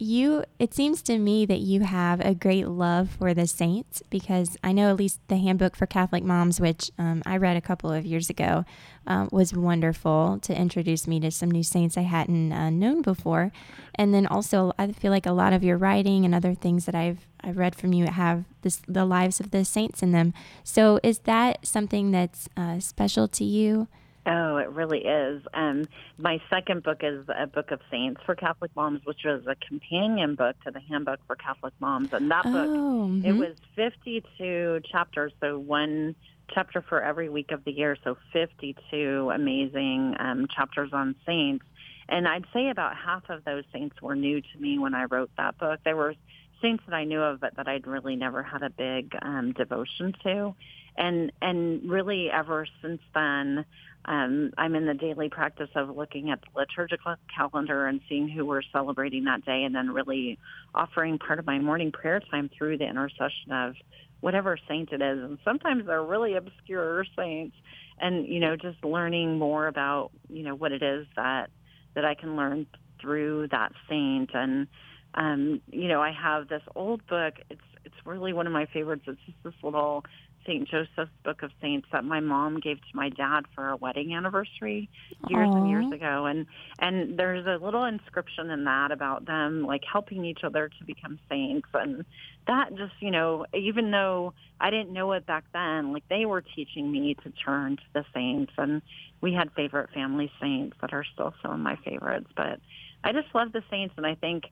you 0.00 0.44
it 0.58 0.74
seems 0.74 1.02
to 1.02 1.18
me 1.18 1.46
that 1.46 1.60
you 1.60 1.80
have 1.80 2.20
a 2.20 2.34
great 2.34 2.68
love 2.68 3.10
for 3.10 3.34
the 3.34 3.46
saints 3.46 4.02
because 4.10 4.56
I 4.64 4.72
know 4.72 4.90
at 4.90 4.96
least 4.96 5.20
the 5.28 5.36
handbook 5.36 5.76
for 5.76 5.86
Catholic 5.86 6.24
moms, 6.24 6.60
which 6.60 6.90
um, 6.98 7.22
I 7.26 7.36
read 7.36 7.56
a 7.56 7.60
couple 7.60 7.92
of 7.92 8.06
years 8.06 8.30
ago, 8.30 8.64
um, 9.06 9.28
was 9.32 9.54
wonderful 9.54 10.38
to 10.42 10.58
introduce 10.58 11.06
me 11.06 11.20
to 11.20 11.30
some 11.30 11.50
new 11.50 11.62
saints 11.62 11.96
I 11.96 12.02
hadn't 12.02 12.52
uh, 12.52 12.70
known 12.70 13.02
before, 13.02 13.52
and 13.94 14.14
then 14.14 14.26
also 14.26 14.72
I 14.78 14.92
feel 14.92 15.10
like 15.10 15.26
a 15.26 15.32
lot 15.32 15.52
of 15.52 15.64
your 15.64 15.76
writing 15.76 16.24
and 16.24 16.34
other 16.34 16.54
things 16.54 16.86
that 16.86 16.94
I've 16.94 17.26
I've 17.42 17.56
read 17.56 17.74
from 17.74 17.92
you 17.92 18.06
have 18.06 18.44
this, 18.62 18.82
the 18.86 19.04
lives 19.04 19.40
of 19.40 19.50
the 19.50 19.64
saints 19.64 20.02
in 20.02 20.12
them. 20.12 20.34
So 20.62 21.00
is 21.02 21.20
that 21.20 21.66
something 21.66 22.10
that's 22.10 22.48
uh, 22.56 22.80
special 22.80 23.28
to 23.28 23.44
you? 23.44 23.88
Oh, 24.32 24.58
it 24.58 24.70
really 24.70 25.00
is. 25.00 25.42
Um, 25.54 25.88
my 26.16 26.40
second 26.50 26.84
book 26.84 26.98
is 27.02 27.24
a 27.36 27.48
book 27.48 27.72
of 27.72 27.80
saints 27.90 28.20
for 28.24 28.36
Catholic 28.36 28.70
moms, 28.76 29.00
which 29.04 29.24
was 29.24 29.44
a 29.48 29.56
companion 29.66 30.36
book 30.36 30.54
to 30.64 30.70
the 30.70 30.78
handbook 30.78 31.18
for 31.26 31.34
Catholic 31.34 31.74
moms. 31.80 32.12
And 32.12 32.30
that 32.30 32.44
book, 32.44 32.54
oh, 32.54 33.08
mm-hmm. 33.10 33.26
it 33.26 33.32
was 33.32 33.56
52 33.74 34.82
chapters, 34.90 35.32
so 35.40 35.58
one 35.58 36.14
chapter 36.48 36.80
for 36.80 37.02
every 37.02 37.28
week 37.28 37.50
of 37.50 37.64
the 37.64 37.72
year, 37.72 37.96
so 38.04 38.16
52 38.32 39.30
amazing 39.34 40.14
um, 40.20 40.46
chapters 40.54 40.90
on 40.92 41.16
saints. 41.26 41.64
And 42.08 42.28
I'd 42.28 42.46
say 42.52 42.68
about 42.68 42.96
half 42.96 43.28
of 43.30 43.44
those 43.44 43.64
saints 43.72 44.00
were 44.00 44.14
new 44.14 44.40
to 44.40 44.58
me 44.60 44.78
when 44.78 44.94
I 44.94 45.04
wrote 45.04 45.30
that 45.38 45.58
book. 45.58 45.80
There 45.84 45.96
were 45.96 46.14
saints 46.62 46.84
that 46.86 46.94
I 46.94 47.02
knew 47.02 47.20
of, 47.20 47.40
but 47.40 47.56
that 47.56 47.66
I'd 47.66 47.86
really 47.88 48.14
never 48.14 48.44
had 48.44 48.62
a 48.62 48.70
big 48.70 49.12
um, 49.22 49.52
devotion 49.52 50.14
to. 50.22 50.54
And 50.96 51.32
and 51.40 51.88
really, 51.90 52.28
ever 52.30 52.66
since 52.82 53.00
then, 53.14 53.64
um, 54.04 54.52
I'm 54.56 54.74
in 54.74 54.86
the 54.86 54.94
daily 54.94 55.28
practice 55.28 55.68
of 55.74 55.96
looking 55.96 56.30
at 56.30 56.40
the 56.40 56.48
liturgical 56.58 57.14
calendar 57.34 57.86
and 57.86 58.00
seeing 58.08 58.28
who 58.28 58.46
we're 58.46 58.62
celebrating 58.72 59.24
that 59.24 59.44
day, 59.44 59.62
and 59.64 59.74
then 59.74 59.90
really 59.90 60.38
offering 60.74 61.18
part 61.18 61.38
of 61.38 61.46
my 61.46 61.58
morning 61.58 61.92
prayer 61.92 62.20
time 62.30 62.50
through 62.56 62.78
the 62.78 62.88
intercession 62.88 63.52
of 63.52 63.74
whatever 64.20 64.58
saint 64.68 64.92
it 64.92 65.02
is. 65.02 65.18
And 65.18 65.38
sometimes 65.44 65.86
they're 65.86 66.02
really 66.02 66.34
obscure 66.34 67.04
saints, 67.16 67.56
and 67.98 68.26
you 68.26 68.40
know, 68.40 68.56
just 68.56 68.82
learning 68.84 69.38
more 69.38 69.66
about 69.66 70.10
you 70.28 70.42
know 70.42 70.54
what 70.54 70.72
it 70.72 70.82
is 70.82 71.06
that 71.16 71.50
that 71.94 72.04
I 72.04 72.14
can 72.14 72.36
learn 72.36 72.66
through 73.00 73.48
that 73.48 73.72
saint. 73.88 74.30
And 74.34 74.66
um, 75.14 75.60
you 75.70 75.88
know, 75.88 76.00
I 76.00 76.12
have 76.12 76.48
this 76.48 76.62
old 76.74 77.06
book. 77.06 77.34
It's 77.50 77.60
it's 77.84 77.94
really 78.04 78.32
one 78.32 78.46
of 78.46 78.52
my 78.52 78.66
favorites. 78.66 79.04
It's 79.06 79.20
just 79.26 79.38
this 79.42 79.54
little 79.62 80.04
St. 80.46 80.68
Joseph's 80.68 81.10
Book 81.24 81.42
of 81.42 81.50
Saints 81.60 81.86
that 81.92 82.04
my 82.04 82.20
mom 82.20 82.60
gave 82.60 82.78
to 82.78 82.96
my 82.96 83.08
dad 83.08 83.42
for 83.54 83.64
our 83.64 83.76
wedding 83.76 84.14
anniversary 84.14 84.88
years 85.28 85.48
Aww. 85.48 85.56
and 85.56 85.68
years 85.68 85.92
ago. 85.92 86.26
And 86.26 86.46
and 86.78 87.18
there's 87.18 87.46
a 87.46 87.62
little 87.62 87.84
inscription 87.84 88.50
in 88.50 88.64
that 88.64 88.90
about 88.90 89.26
them 89.26 89.62
like 89.62 89.82
helping 89.90 90.24
each 90.24 90.44
other 90.44 90.68
to 90.68 90.84
become 90.84 91.18
saints. 91.28 91.68
And 91.74 92.04
that 92.46 92.74
just, 92.76 92.94
you 93.00 93.10
know, 93.10 93.46
even 93.54 93.90
though 93.90 94.32
I 94.60 94.70
didn't 94.70 94.92
know 94.92 95.12
it 95.12 95.26
back 95.26 95.44
then, 95.52 95.92
like 95.92 96.04
they 96.08 96.26
were 96.26 96.42
teaching 96.42 96.90
me 96.90 97.14
to 97.22 97.30
turn 97.44 97.76
to 97.76 97.82
the 97.92 98.04
saints. 98.14 98.52
And 98.58 98.82
we 99.20 99.32
had 99.34 99.52
favorite 99.52 99.90
family 99.90 100.30
saints 100.40 100.76
that 100.80 100.92
are 100.92 101.04
still 101.12 101.34
some 101.42 101.52
of 101.52 101.60
my 101.60 101.76
favorites. 101.84 102.28
But 102.36 102.60
I 103.02 103.12
just 103.12 103.34
love 103.34 103.52
the 103.52 103.62
saints, 103.70 103.94
and 103.96 104.06
I 104.06 104.14
think 104.14 104.44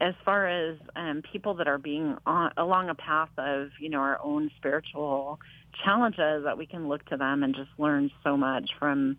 as 0.00 0.14
far 0.24 0.46
as 0.46 0.78
um, 0.96 1.22
people 1.32 1.54
that 1.54 1.68
are 1.68 1.78
being 1.78 2.16
on, 2.26 2.52
along 2.56 2.88
a 2.88 2.94
path 2.94 3.30
of 3.36 3.70
you 3.80 3.88
know 3.88 3.98
our 3.98 4.20
own 4.22 4.50
spiritual 4.56 5.40
challenges 5.84 6.44
that 6.44 6.56
we 6.56 6.66
can 6.66 6.88
look 6.88 7.04
to 7.06 7.16
them 7.16 7.42
and 7.42 7.54
just 7.54 7.70
learn 7.78 8.10
so 8.24 8.36
much 8.36 8.70
from 8.78 9.16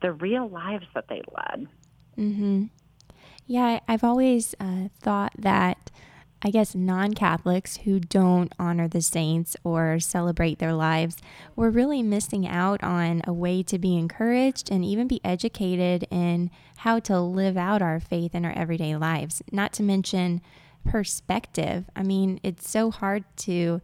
the 0.00 0.12
real 0.12 0.48
lives 0.48 0.86
that 0.94 1.06
they 1.08 1.22
led. 1.34 1.68
Mm-hmm. 2.18 2.64
Yeah, 3.46 3.80
I've 3.88 4.04
always 4.04 4.54
uh, 4.58 4.88
thought 5.00 5.32
that 5.38 5.90
I 6.44 6.50
guess, 6.50 6.74
non 6.74 7.14
Catholics 7.14 7.78
who 7.78 8.00
don't 8.00 8.52
honor 8.58 8.88
the 8.88 9.00
saints 9.00 9.56
or 9.62 10.00
celebrate 10.00 10.58
their 10.58 10.72
lives, 10.72 11.18
we're 11.54 11.70
really 11.70 12.02
missing 12.02 12.46
out 12.46 12.82
on 12.82 13.22
a 13.24 13.32
way 13.32 13.62
to 13.62 13.78
be 13.78 13.96
encouraged 13.96 14.70
and 14.70 14.84
even 14.84 15.06
be 15.06 15.20
educated 15.24 16.06
in 16.10 16.50
how 16.78 16.98
to 17.00 17.20
live 17.20 17.56
out 17.56 17.80
our 17.80 18.00
faith 18.00 18.34
in 18.34 18.44
our 18.44 18.52
everyday 18.52 18.96
lives. 18.96 19.40
Not 19.52 19.72
to 19.74 19.84
mention 19.84 20.40
perspective. 20.84 21.84
I 21.94 22.02
mean, 22.02 22.40
it's 22.42 22.68
so 22.68 22.90
hard 22.90 23.24
to 23.38 23.80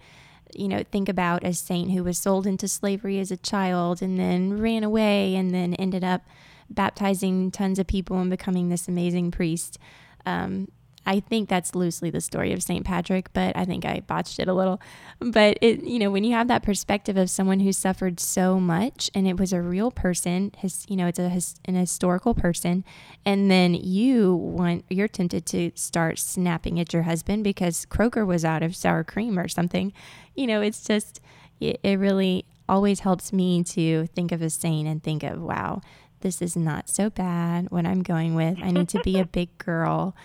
you 0.54 0.66
know, 0.66 0.82
think 0.90 1.08
about 1.08 1.44
a 1.44 1.52
saint 1.52 1.90
who 1.90 2.02
was 2.02 2.18
sold 2.18 2.46
into 2.46 2.66
slavery 2.66 3.18
as 3.20 3.30
a 3.30 3.36
child 3.36 4.00
and 4.02 4.18
then 4.18 4.58
ran 4.58 4.82
away 4.82 5.34
and 5.36 5.52
then 5.52 5.74
ended 5.74 6.02
up 6.02 6.22
baptizing 6.70 7.50
tons 7.50 7.78
of 7.78 7.86
people 7.86 8.18
and 8.18 8.30
becoming 8.30 8.68
this 8.68 8.88
amazing 8.88 9.30
priest. 9.30 9.78
Um, 10.26 10.68
I 11.08 11.20
think 11.20 11.48
that's 11.48 11.74
loosely 11.74 12.10
the 12.10 12.20
story 12.20 12.52
of 12.52 12.62
St. 12.62 12.84
Patrick, 12.84 13.32
but 13.32 13.56
I 13.56 13.64
think 13.64 13.86
I 13.86 14.00
botched 14.00 14.38
it 14.38 14.46
a 14.46 14.52
little. 14.52 14.78
But 15.20 15.56
it, 15.62 15.82
you 15.82 15.98
know, 15.98 16.10
when 16.10 16.22
you 16.22 16.34
have 16.34 16.48
that 16.48 16.62
perspective 16.62 17.16
of 17.16 17.30
someone 17.30 17.60
who 17.60 17.72
suffered 17.72 18.20
so 18.20 18.60
much 18.60 19.10
and 19.14 19.26
it 19.26 19.38
was 19.38 19.54
a 19.54 19.62
real 19.62 19.90
person, 19.90 20.52
his, 20.58 20.84
you 20.86 20.96
know, 20.96 21.06
it's 21.06 21.18
a 21.18 21.40
an 21.64 21.76
historical 21.76 22.34
person, 22.34 22.84
and 23.24 23.50
then 23.50 23.72
you 23.72 24.34
want 24.34 24.84
you're 24.90 25.08
tempted 25.08 25.46
to 25.46 25.72
start 25.74 26.18
snapping 26.18 26.78
at 26.78 26.92
your 26.92 27.04
husband 27.04 27.42
because 27.42 27.86
Kroger 27.86 28.26
was 28.26 28.44
out 28.44 28.62
of 28.62 28.76
sour 28.76 29.02
cream 29.02 29.38
or 29.38 29.48
something. 29.48 29.94
You 30.34 30.46
know, 30.46 30.60
it's 30.60 30.84
just 30.84 31.22
it, 31.58 31.80
it 31.82 31.98
really 31.98 32.44
always 32.68 33.00
helps 33.00 33.32
me 33.32 33.64
to 33.64 34.08
think 34.08 34.30
of 34.30 34.42
a 34.42 34.50
saint 34.50 34.86
and 34.86 35.02
think 35.02 35.22
of 35.22 35.40
wow 35.40 35.80
this 36.20 36.42
is 36.42 36.56
not 36.56 36.88
so 36.88 37.10
bad 37.10 37.70
what 37.70 37.86
I'm 37.86 38.02
going 38.02 38.34
with. 38.34 38.58
I 38.62 38.70
need 38.70 38.88
to 38.90 39.00
be 39.02 39.18
a 39.18 39.24
big 39.38 39.56
girl 39.58 40.16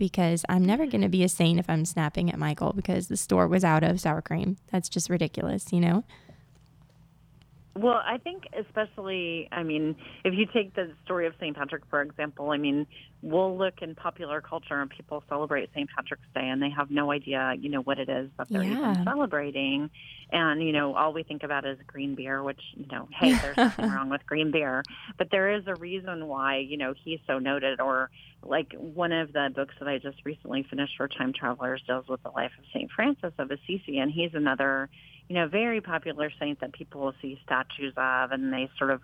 because 0.00 0.46
I'm 0.48 0.64
never 0.64 0.86
going 0.86 1.02
to 1.02 1.08
be 1.08 1.22
a 1.22 1.28
saint 1.28 1.60
if 1.60 1.68
I'm 1.68 1.84
snapping 1.84 2.30
at 2.30 2.38
Michael 2.38 2.72
because 2.72 3.06
the 3.06 3.18
store 3.18 3.46
was 3.46 3.62
out 3.62 3.84
of 3.84 4.00
sour 4.00 4.22
cream. 4.22 4.56
That's 4.72 4.88
just 4.88 5.10
ridiculous, 5.10 5.72
you 5.72 5.78
know? 5.78 6.04
Well, 7.76 8.00
I 8.04 8.18
think 8.18 8.44
especially, 8.58 9.48
I 9.52 9.62
mean, 9.62 9.94
if 10.24 10.34
you 10.34 10.46
take 10.52 10.74
the 10.74 10.92
story 11.04 11.26
of 11.26 11.34
St. 11.40 11.56
Patrick, 11.56 11.84
for 11.88 12.02
example, 12.02 12.50
I 12.50 12.56
mean, 12.56 12.86
we'll 13.22 13.56
look 13.56 13.74
in 13.80 13.94
popular 13.94 14.40
culture 14.40 14.80
and 14.80 14.90
people 14.90 15.22
celebrate 15.28 15.70
St. 15.72 15.88
Patrick's 15.94 16.26
Day 16.34 16.48
and 16.48 16.60
they 16.60 16.70
have 16.70 16.90
no 16.90 17.12
idea, 17.12 17.54
you 17.58 17.68
know, 17.68 17.80
what 17.80 18.00
it 18.00 18.08
is 18.08 18.28
that 18.38 18.48
they're 18.48 18.64
yeah. 18.64 18.92
even 18.92 19.04
celebrating. 19.04 19.90
And, 20.32 20.62
you 20.62 20.72
know, 20.72 20.96
all 20.96 21.12
we 21.12 21.22
think 21.22 21.44
about 21.44 21.64
is 21.64 21.78
green 21.86 22.16
beer, 22.16 22.42
which, 22.42 22.60
you 22.74 22.86
know, 22.90 23.08
hey, 23.18 23.34
there's 23.34 23.56
nothing 23.56 23.90
wrong 23.90 24.10
with 24.10 24.26
green 24.26 24.50
beer. 24.50 24.82
But 25.16 25.28
there 25.30 25.54
is 25.54 25.64
a 25.68 25.76
reason 25.76 26.26
why, 26.26 26.58
you 26.58 26.76
know, 26.76 26.94
he's 27.04 27.20
so 27.28 27.38
noted. 27.38 27.80
Or 27.80 28.10
like 28.42 28.72
one 28.78 29.12
of 29.12 29.32
the 29.32 29.50
books 29.54 29.74
that 29.78 29.88
I 29.88 29.98
just 29.98 30.18
recently 30.24 30.64
finished 30.68 30.94
for 30.96 31.06
Chime 31.06 31.32
Travelers 31.32 31.82
deals 31.86 32.08
with 32.08 32.22
the 32.24 32.30
life 32.30 32.52
of 32.58 32.64
St. 32.74 32.90
Francis 32.90 33.32
of 33.38 33.50
Assisi. 33.50 33.98
And 33.98 34.10
he's 34.10 34.34
another, 34.34 34.88
you 35.30 35.36
know, 35.36 35.46
very 35.46 35.80
popular 35.80 36.28
saint 36.40 36.60
that 36.60 36.72
people 36.72 37.02
will 37.02 37.14
see 37.22 37.38
statues 37.44 37.94
of, 37.96 38.32
and 38.32 38.52
they 38.52 38.68
sort 38.76 38.90
of, 38.90 39.00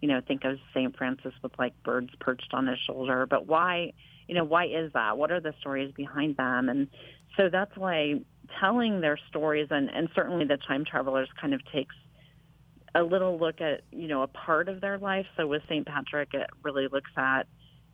you 0.00 0.08
know, 0.08 0.22
think 0.26 0.42
of 0.44 0.56
Saint 0.72 0.96
Francis 0.96 1.34
with 1.42 1.52
like 1.58 1.74
birds 1.82 2.08
perched 2.18 2.54
on 2.54 2.66
his 2.66 2.78
shoulder. 2.86 3.26
But 3.28 3.46
why, 3.46 3.92
you 4.26 4.34
know, 4.34 4.42
why 4.42 4.64
is 4.64 4.90
that? 4.94 5.18
What 5.18 5.30
are 5.30 5.38
the 5.38 5.52
stories 5.60 5.92
behind 5.94 6.38
them? 6.38 6.70
And 6.70 6.88
so 7.36 7.50
that's 7.52 7.76
why 7.76 8.22
telling 8.58 9.02
their 9.02 9.18
stories, 9.28 9.68
and 9.70 9.90
and 9.90 10.08
certainly 10.14 10.46
the 10.46 10.56
Chime 10.66 10.86
Travelers 10.86 11.28
kind 11.38 11.52
of 11.52 11.60
takes 11.70 11.94
a 12.94 13.02
little 13.02 13.38
look 13.38 13.60
at 13.60 13.82
you 13.92 14.08
know 14.08 14.22
a 14.22 14.28
part 14.28 14.70
of 14.70 14.80
their 14.80 14.96
life. 14.96 15.26
So 15.36 15.46
with 15.46 15.60
Saint 15.68 15.86
Patrick, 15.86 16.32
it 16.32 16.48
really 16.62 16.88
looks 16.90 17.10
at 17.18 17.42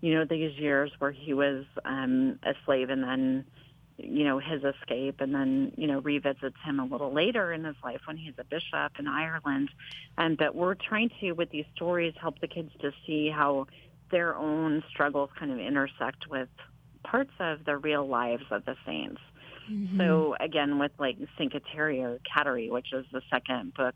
you 0.00 0.14
know 0.14 0.24
these 0.24 0.56
years 0.56 0.92
where 1.00 1.10
he 1.10 1.34
was 1.34 1.64
um, 1.84 2.38
a 2.44 2.52
slave 2.64 2.90
and 2.90 3.02
then 3.02 3.44
you 3.98 4.24
know, 4.24 4.38
his 4.38 4.62
escape 4.62 5.20
and 5.20 5.34
then, 5.34 5.72
you 5.76 5.86
know, 5.86 6.00
revisits 6.00 6.56
him 6.64 6.80
a 6.80 6.84
little 6.84 7.12
later 7.12 7.52
in 7.52 7.64
his 7.64 7.76
life 7.82 8.00
when 8.06 8.16
he's 8.16 8.34
a 8.38 8.44
bishop 8.44 8.92
in 8.98 9.06
Ireland. 9.06 9.70
And 10.18 10.38
that 10.38 10.54
we're 10.54 10.74
trying 10.74 11.10
to, 11.20 11.32
with 11.32 11.50
these 11.50 11.64
stories, 11.74 12.14
help 12.20 12.40
the 12.40 12.48
kids 12.48 12.70
to 12.82 12.92
see 13.06 13.30
how 13.30 13.66
their 14.10 14.36
own 14.36 14.82
struggles 14.90 15.30
kind 15.38 15.50
of 15.50 15.58
intersect 15.58 16.28
with 16.28 16.48
parts 17.04 17.32
of 17.40 17.64
the 17.64 17.76
real 17.76 18.06
lives 18.06 18.44
of 18.50 18.64
the 18.64 18.76
saints. 18.84 19.20
Mm-hmm. 19.70 19.98
So 19.98 20.36
again, 20.38 20.78
with 20.78 20.92
like 20.98 21.16
St. 21.38 21.52
Kateri 21.52 22.00
or 22.00 22.18
Kateri, 22.20 22.70
which 22.70 22.92
is 22.92 23.04
the 23.12 23.22
second 23.30 23.74
book, 23.74 23.94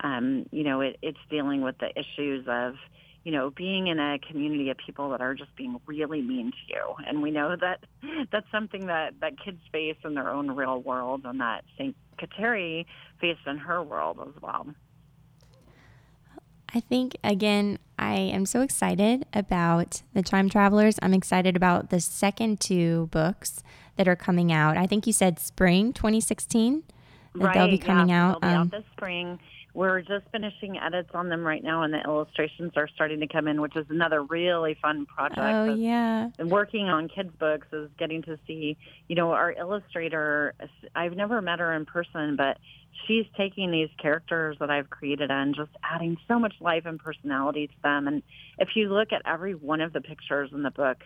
um, 0.00 0.46
you 0.50 0.64
know, 0.64 0.80
it, 0.80 0.98
it's 1.02 1.18
dealing 1.30 1.62
with 1.62 1.76
the 1.78 1.90
issues 1.96 2.46
of, 2.48 2.74
you 3.26 3.32
know, 3.32 3.50
being 3.50 3.88
in 3.88 3.98
a 3.98 4.20
community 4.20 4.70
of 4.70 4.76
people 4.76 5.10
that 5.10 5.20
are 5.20 5.34
just 5.34 5.54
being 5.56 5.80
really 5.84 6.22
mean 6.22 6.52
to 6.52 6.72
you. 6.72 6.94
And 7.08 7.20
we 7.20 7.32
know 7.32 7.56
that 7.60 7.80
that's 8.30 8.46
something 8.52 8.86
that, 8.86 9.14
that 9.20 9.32
kids 9.44 9.58
face 9.72 9.96
in 10.04 10.14
their 10.14 10.30
own 10.30 10.52
real 10.52 10.80
world 10.80 11.22
and 11.24 11.40
that 11.40 11.64
St. 11.76 11.96
Kateri 12.20 12.86
faced 13.20 13.40
in 13.44 13.58
her 13.58 13.82
world 13.82 14.20
as 14.22 14.40
well. 14.40 14.68
I 16.72 16.78
think, 16.78 17.16
again, 17.24 17.80
I 17.98 18.14
am 18.14 18.46
so 18.46 18.60
excited 18.60 19.26
about 19.32 20.02
the 20.14 20.22
Chime 20.22 20.48
Travelers. 20.48 20.96
I'm 21.02 21.14
excited 21.14 21.56
about 21.56 21.90
the 21.90 21.98
second 21.98 22.60
two 22.60 23.08
books 23.10 23.64
that 23.96 24.06
are 24.06 24.14
coming 24.14 24.52
out. 24.52 24.76
I 24.76 24.86
think 24.86 25.04
you 25.04 25.12
said 25.12 25.40
spring 25.40 25.92
2016 25.92 26.84
that 27.34 27.44
right, 27.44 27.54
they'll 27.54 27.70
be 27.70 27.78
coming 27.78 28.10
yeah, 28.10 28.28
out. 28.28 28.40
They'll 28.40 28.50
be 28.50 28.54
um, 28.54 28.62
out 28.62 28.70
this 28.70 28.84
spring 28.92 29.40
we're 29.76 30.00
just 30.00 30.24
finishing 30.32 30.78
edits 30.78 31.10
on 31.12 31.28
them 31.28 31.46
right 31.46 31.62
now, 31.62 31.82
and 31.82 31.92
the 31.92 32.00
illustrations 32.00 32.72
are 32.76 32.88
starting 32.94 33.20
to 33.20 33.28
come 33.28 33.46
in, 33.46 33.60
which 33.60 33.76
is 33.76 33.84
another 33.90 34.22
really 34.22 34.74
fun 34.80 35.04
project. 35.04 35.38
Oh 35.38 35.74
yeah. 35.74 36.30
And 36.38 36.50
working 36.50 36.88
on 36.88 37.08
kids' 37.08 37.30
books 37.38 37.66
is 37.74 37.90
getting 37.98 38.22
to 38.22 38.38
see, 38.46 38.78
you 39.06 39.14
know, 39.14 39.32
our 39.32 39.52
illustrator. 39.52 40.54
I've 40.94 41.14
never 41.14 41.42
met 41.42 41.58
her 41.58 41.74
in 41.74 41.84
person, 41.84 42.36
but 42.36 42.56
she's 43.06 43.26
taking 43.36 43.70
these 43.70 43.90
characters 44.00 44.56
that 44.60 44.70
I've 44.70 44.88
created 44.88 45.30
and 45.30 45.54
just 45.54 45.72
adding 45.84 46.16
so 46.26 46.38
much 46.38 46.54
life 46.58 46.86
and 46.86 46.98
personality 46.98 47.66
to 47.66 47.74
them. 47.82 48.08
And 48.08 48.22
if 48.58 48.70
you 48.76 48.88
look 48.88 49.12
at 49.12 49.20
every 49.26 49.54
one 49.54 49.82
of 49.82 49.92
the 49.92 50.00
pictures 50.00 50.50
in 50.54 50.62
the 50.62 50.70
book, 50.70 51.04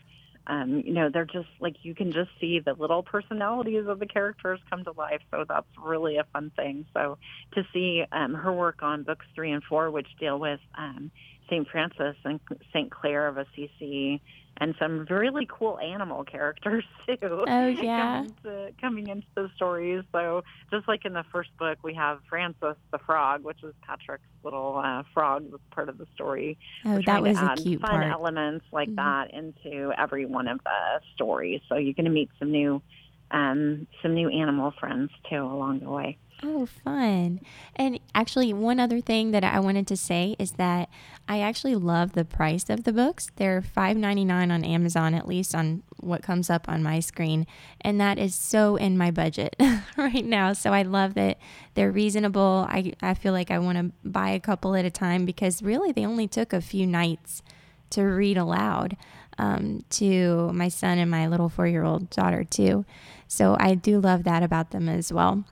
um, 0.51 0.83
you 0.85 0.93
know, 0.93 1.09
they're 1.13 1.25
just 1.25 1.49
like 1.61 1.77
you 1.83 1.95
can 1.95 2.11
just 2.11 2.31
see 2.41 2.59
the 2.59 2.75
little 2.75 3.05
personalities 3.05 3.87
of 3.87 4.01
the 4.01 4.07
characters 4.07 4.59
come 4.69 4.83
to 4.83 4.91
life. 4.91 5.21
So 5.31 5.45
that's 5.49 5.69
really 5.81 6.17
a 6.17 6.25
fun 6.33 6.51
thing. 6.57 6.87
So 6.93 7.19
to 7.55 7.63
see 7.73 8.03
um, 8.11 8.35
her 8.35 8.53
work 8.53 8.83
on 8.83 9.05
books 9.05 9.25
three 9.33 9.53
and 9.53 9.63
four, 9.63 9.93
which 9.93 10.09
deal 10.19 10.41
with 10.41 10.59
um, 10.77 11.13
St. 11.51 11.69
Francis 11.69 12.17
and 12.25 12.41
St. 12.73 12.91
Clare 12.91 13.27
of 13.27 13.37
Assisi 13.37 14.23
and 14.61 14.75
some 14.79 15.07
really 15.09 15.49
cool 15.51 15.79
animal 15.79 16.23
characters 16.23 16.85
too. 17.07 17.17
Oh 17.23 17.67
yeah, 17.83 18.25
coming, 18.25 18.35
into, 18.45 18.73
coming 18.81 19.09
into 19.09 19.27
the 19.35 19.51
stories. 19.57 20.05
So 20.13 20.45
just 20.71 20.87
like 20.87 21.05
in 21.05 21.15
the 21.15 21.25
first 21.33 21.51
book, 21.59 21.79
we 21.83 21.95
have 21.95 22.21
Francis 22.29 22.77
the 22.93 22.99
frog, 22.99 23.43
which 23.43 23.63
is 23.65 23.75
Patrick's 23.83 24.23
little 24.45 24.81
uh, 24.85 25.03
frog 25.15 25.51
that's 25.51 25.63
part 25.71 25.89
of 25.89 25.99
the 25.99 26.07
story. 26.15 26.59
Oh, 26.85 27.01
that 27.07 27.23
was 27.23 27.39
a 27.39 27.55
cute 27.57 27.81
fun 27.81 27.91
part. 27.91 28.07
elements 28.07 28.67
like 28.71 28.89
mm-hmm. 28.89 28.97
that 28.97 29.33
into 29.33 29.93
every 29.97 30.27
one 30.27 30.47
of 30.47 30.61
the 30.63 31.01
stories. 31.15 31.61
So 31.69 31.77
you're 31.77 31.95
going 31.95 32.05
to 32.05 32.11
meet 32.11 32.31
some 32.39 32.53
new, 32.53 32.83
um, 33.31 33.87
some 34.03 34.15
new 34.15 34.29
animal 34.29 34.73
friends 34.79 35.11
too 35.29 35.43
along 35.43 35.81
the 35.81 35.91
way. 35.91 36.19
Oh, 36.43 36.65
fun. 36.65 37.41
And 37.77 38.01
actually, 38.15 38.55
one 38.55 38.81
other 38.81 39.01
thing 39.01 39.31
that 39.33 39.45
I 39.45 39.61
wanted 39.61 39.87
to 39.89 39.97
say 39.97 40.37
is 40.39 40.53
that 40.53 40.89
I 41.29 41.41
actually 41.41 41.75
love 41.75 42.13
the 42.13 42.25
price 42.25 42.71
of 42.71 42.85
the 42.85 42.95
books. 42.95 43.31
They're 43.37 43.61
$5.99 43.61 44.51
on 44.51 44.65
Amazon, 44.65 45.15
at 45.15 45.29
least 45.29 45.55
on 45.55 45.83
what 45.99 46.23
comes 46.23 46.49
up 46.49 46.67
on 46.67 46.83
my 46.83 47.01
screen. 47.01 47.47
And 47.83 48.01
that 48.01 48.19
is 48.19 48.35
so 48.35 48.77
in 48.77 48.97
my 48.97 49.11
budget 49.11 49.55
right 49.99 50.25
now. 50.25 50.55
So 50.55 50.73
I 50.73 50.83
love 50.83 51.13
that 51.15 51.39
they're 51.75 51.93
reasonable. 51.93 52.67
I, 52.71 52.95
I 53.03 53.13
feel 53.13 53.35
like 53.35 53.51
I 53.51 53.59
want 53.59 53.77
to 53.77 53.93
buy 54.09 54.31
a 54.31 54.41
couple 54.41 54.75
at 54.75 54.87
a 54.87 54.91
time 54.91 55.27
because 55.27 55.63
really 55.63 55.93
they 55.93 56.07
only 56.07 56.27
took 56.27 56.55
a 56.55 56.63
few 56.63 56.87
nights 56.87 57.43
to 57.91 58.03
read 58.03 58.39
aloud 58.39 58.97
um, 59.37 59.85
to 59.91 60.51
my 60.53 60.69
son 60.69 60.97
and 60.97 61.11
my 61.11 61.27
little 61.27 61.51
four 61.51 61.67
year 61.67 61.85
old 61.85 62.09
daughter, 62.09 62.45
too. 62.45 62.87
So 63.29 63.59
I 63.61 63.75
do 63.75 64.01
love 64.01 64.25
that 64.25 64.43
about 64.43 64.71
them 64.71 64.89
as 64.89 65.13
well. 65.13 65.45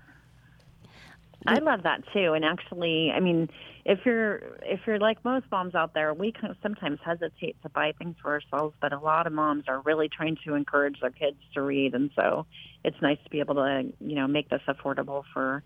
I 1.49 1.59
love 1.61 1.83
that 1.85 2.03
too. 2.13 2.33
And 2.35 2.45
actually, 2.45 3.11
I 3.15 3.21
mean, 3.21 3.49
if 3.85 4.01
you're 4.05 4.59
if 4.63 4.81
you're 4.87 4.99
like 4.99 5.25
most 5.25 5.47
moms 5.51 5.75
out 5.75 5.95
there, 5.95 6.13
we 6.13 6.31
kind 6.33 6.51
of 6.51 6.57
sometimes 6.63 6.99
hesitate 7.05 7.57
to 7.63 7.69
buy 7.71 7.93
things 7.99 8.17
for 8.21 8.33
ourselves, 8.33 8.75
but 8.81 8.93
a 8.93 8.99
lot 8.99 9.27
of 9.27 9.33
moms 9.33 9.65
are 9.67 9.81
really 9.81 10.09
trying 10.09 10.37
to 10.45 10.55
encourage 10.55 11.01
their 11.01 11.11
kids 11.11 11.39
to 11.55 11.63
read, 11.63 11.95
and 11.95 12.11
so 12.15 12.47
it's 12.85 13.01
nice 13.01 13.19
to 13.25 13.31
be 13.31 13.41
able 13.41 13.55
to 13.55 13.91
you 14.01 14.15
know 14.15 14.27
make 14.27 14.51
this 14.51 14.61
affordable 14.69 15.23
for 15.33 15.63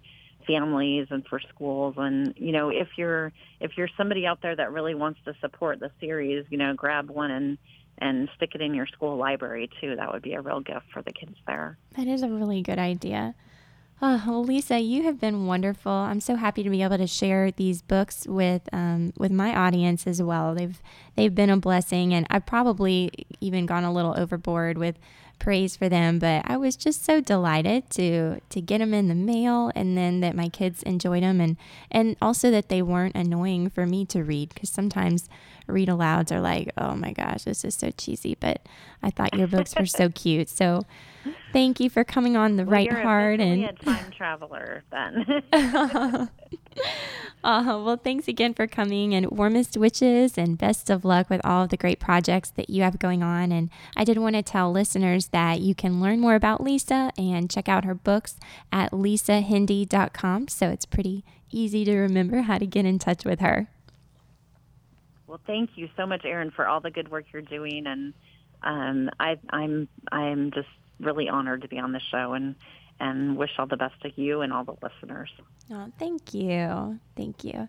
families 0.47 1.09
and 1.11 1.27
for 1.27 1.41
schools. 1.41 1.95
And 1.99 2.33
you 2.37 2.53
know 2.53 2.69
if 2.69 2.89
you're 2.97 3.33
if 3.61 3.73
you're 3.77 3.91
somebody 3.97 4.25
out 4.25 4.41
there 4.41 4.55
that 4.55 4.73
really 4.73 4.95
wants 4.95 5.19
to 5.25 5.35
support 5.41 5.81
the 5.81 5.91
series 6.01 6.47
you 6.49 6.59
know 6.59 6.75
grab 6.75 7.11
one 7.11 7.31
and 7.33 7.59
and 7.99 8.29
stick 8.37 8.55
it 8.55 8.61
in 8.61 8.73
your 8.73 8.87
school 8.87 9.17
library 9.17 9.69
too. 9.81 9.97
That 9.97 10.13
would 10.13 10.23
be 10.23 10.35
a 10.35 10.41
real 10.41 10.61
gift 10.61 10.87
for 10.93 11.03
the 11.03 11.13
kids 11.13 11.37
there. 11.47 11.77
That 11.97 12.07
is 12.07 12.23
a 12.23 12.29
really 12.29 12.63
good 12.63 12.79
idea 12.79 13.35
Oh, 14.05 14.21
well, 14.27 14.43
Lisa, 14.45 14.81
you 14.81 15.05
have 15.05 15.21
been 15.21 15.47
wonderful. 15.47 15.93
I'm 15.93 16.21
so 16.21 16.35
happy 16.35 16.65
to 16.65 16.71
be 16.71 16.83
able 16.83 16.99
to 16.99 17.07
share 17.07 17.53
these 17.53 17.83
books 17.83 18.27
with 18.27 18.63
um, 18.73 19.13
with 19.17 19.31
my 19.31 19.55
audience 19.55 20.09
as 20.09 20.21
well. 20.21 20.57
They've 20.57 20.77
they've 21.15 21.33
been 21.33 21.51
a 21.51 21.57
blessing, 21.57 22.13
and 22.13 22.27
I've 22.29 22.45
probably 22.45 23.13
even 23.41 23.65
gone 23.65 23.85
a 23.85 23.93
little 23.93 24.19
overboard 24.19 24.77
with 24.77 24.99
praise 25.39 25.77
for 25.77 25.89
them. 25.89 26.19
But 26.19 26.43
I 26.47 26.57
was 26.57 26.75
just 26.75 27.05
so 27.05 27.21
delighted 27.21 27.91
to 27.91 28.41
to 28.41 28.61
get 28.61 28.79
them 28.79 28.93
in 28.93 29.07
the 29.07 29.15
mail, 29.15 29.71
and 29.77 29.97
then 29.97 30.19
that 30.19 30.35
my 30.35 30.49
kids 30.49 30.83
enjoyed 30.83 31.23
them, 31.23 31.41
and 31.41 31.57
and 31.89 32.17
also 32.21 32.51
that 32.51 32.71
they 32.71 32.83
weren't 32.83 33.15
annoying 33.15 33.71
for 33.71 33.87
me 33.87 34.05
to 34.07 34.25
read 34.25 34.49
because 34.53 34.71
sometimes 34.71 35.29
read 35.69 35.89
alouds 35.89 36.33
are 36.33 36.41
like, 36.41 36.73
oh 36.77 36.97
my 36.97 37.13
gosh, 37.13 37.45
this 37.45 37.65
is 37.65 37.77
so 37.77 37.93
cheesy. 37.93 38.37
But 38.41 38.67
I 39.01 39.11
thought 39.11 39.35
your 39.35 39.47
books 39.47 39.77
were 39.79 39.87
so 39.87 40.09
cute. 40.13 40.49
So 40.49 40.87
Thank 41.53 41.81
you 41.81 41.91
for 41.91 42.05
coming 42.05 42.37
on 42.37 42.57
the 42.57 42.65
well, 42.65 42.73
right 42.73 42.93
heart 42.93 43.41
and 43.41 43.65
a 43.65 43.73
time 43.73 44.11
traveler 44.11 44.83
then. 44.91 45.43
uh, 45.53 46.29
well, 47.65 47.97
thanks 47.97 48.29
again 48.29 48.55
for 48.55 48.67
coming 48.67 49.15
and 49.15 49.31
warmest 49.31 49.77
wishes 49.77 50.39
and 50.39 50.59
best 50.59 50.91
of 50.91 51.05
luck 51.05 51.29
with 51.31 51.41
all 51.45 51.65
of 51.65 51.71
the 51.71 51.77
great 51.77 52.01
projects 52.01 52.51
that 52.51 52.71
you 52.71 52.83
have 52.83 52.99
going 52.99 53.23
on. 53.23 53.53
And 53.53 53.71
I 53.97 54.05
did 54.05 54.19
want 54.19 54.37
to 54.37 54.43
tell 54.43 54.73
listeners 54.73 55.29
that 55.29 55.61
you 55.61 55.75
can 55.75 56.01
learn 56.01 56.21
more 56.21 56.35
about 56.35 56.63
Lisa 56.63 57.13
and 57.19 57.51
check 57.51 57.69
out 57.69 57.85
her 57.85 57.95
books 57.95 58.39
at 58.71 58.93
lisahendey.com. 58.93 60.49
So 60.49 60.71
it's 60.71 60.87
pretty 60.87 61.25
easy 61.51 61.85
to 61.85 61.97
remember 61.97 62.43
how 62.43 62.59
to 62.59 62.67
get 62.67 62.85
in 62.85 62.99
touch 62.99 63.25
with 63.25 63.41
her. 63.41 63.69
Well, 65.27 65.41
thank 65.47 65.71
you 65.77 65.89
so 65.97 66.07
much, 66.07 66.25
Erin, 66.25 66.51
for 66.51 66.67
all 66.67 66.81
the 66.81 66.91
good 66.91 67.11
work 67.11 67.27
you're 67.33 67.43
doing 67.43 67.87
and 67.87 68.13
um, 68.65 69.11
I, 69.19 69.39
I'm 69.51 69.89
I'm 70.11 70.51
just 70.53 70.69
really 71.03 71.29
honored 71.29 71.63
to 71.63 71.69
be 71.69 71.79
on 71.79 71.93
the 71.93 72.01
show 72.11 72.33
and 72.33 72.55
and 73.01 73.37
wish 73.37 73.51
all 73.59 73.67
the 73.67 73.77
best 73.77 73.95
to 74.03 74.11
you 74.21 74.43
and 74.43 74.53
all 74.53 74.65
the 74.65 74.77
listeners. 74.83 75.31
Oh, 75.71 75.91
thank 75.99 76.35
you. 76.35 77.01
Thank 77.17 77.45
you. 77.45 77.69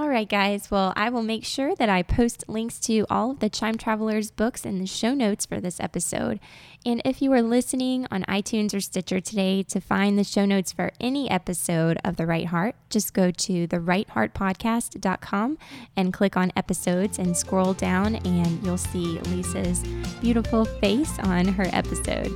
All 0.00 0.08
right, 0.08 0.26
guys. 0.26 0.70
Well, 0.70 0.94
I 0.96 1.10
will 1.10 1.22
make 1.22 1.44
sure 1.44 1.74
that 1.74 1.90
I 1.90 2.02
post 2.02 2.44
links 2.48 2.80
to 2.80 3.04
all 3.10 3.32
of 3.32 3.40
the 3.40 3.50
Chime 3.50 3.76
Travelers 3.76 4.30
books 4.30 4.64
in 4.64 4.78
the 4.78 4.86
show 4.86 5.12
notes 5.12 5.44
for 5.44 5.60
this 5.60 5.78
episode. 5.78 6.40
And 6.86 7.02
if 7.04 7.20
you 7.20 7.30
are 7.34 7.42
listening 7.42 8.06
on 8.10 8.22
iTunes 8.22 8.72
or 8.72 8.80
Stitcher 8.80 9.20
today 9.20 9.62
to 9.64 9.78
find 9.78 10.18
the 10.18 10.24
show 10.24 10.46
notes 10.46 10.72
for 10.72 10.90
any 11.02 11.30
episode 11.30 11.98
of 12.02 12.16
The 12.16 12.26
Right 12.26 12.46
Heart, 12.46 12.76
just 12.88 13.12
go 13.12 13.30
to 13.30 13.68
therightheartpodcast.com 13.68 15.58
and 15.98 16.14
click 16.14 16.34
on 16.34 16.50
episodes 16.56 17.18
and 17.18 17.36
scroll 17.36 17.74
down, 17.74 18.14
and 18.16 18.64
you'll 18.64 18.78
see 18.78 19.18
Lisa's 19.18 19.84
beautiful 20.22 20.64
face 20.64 21.18
on 21.18 21.46
her 21.46 21.66
episode. 21.74 22.32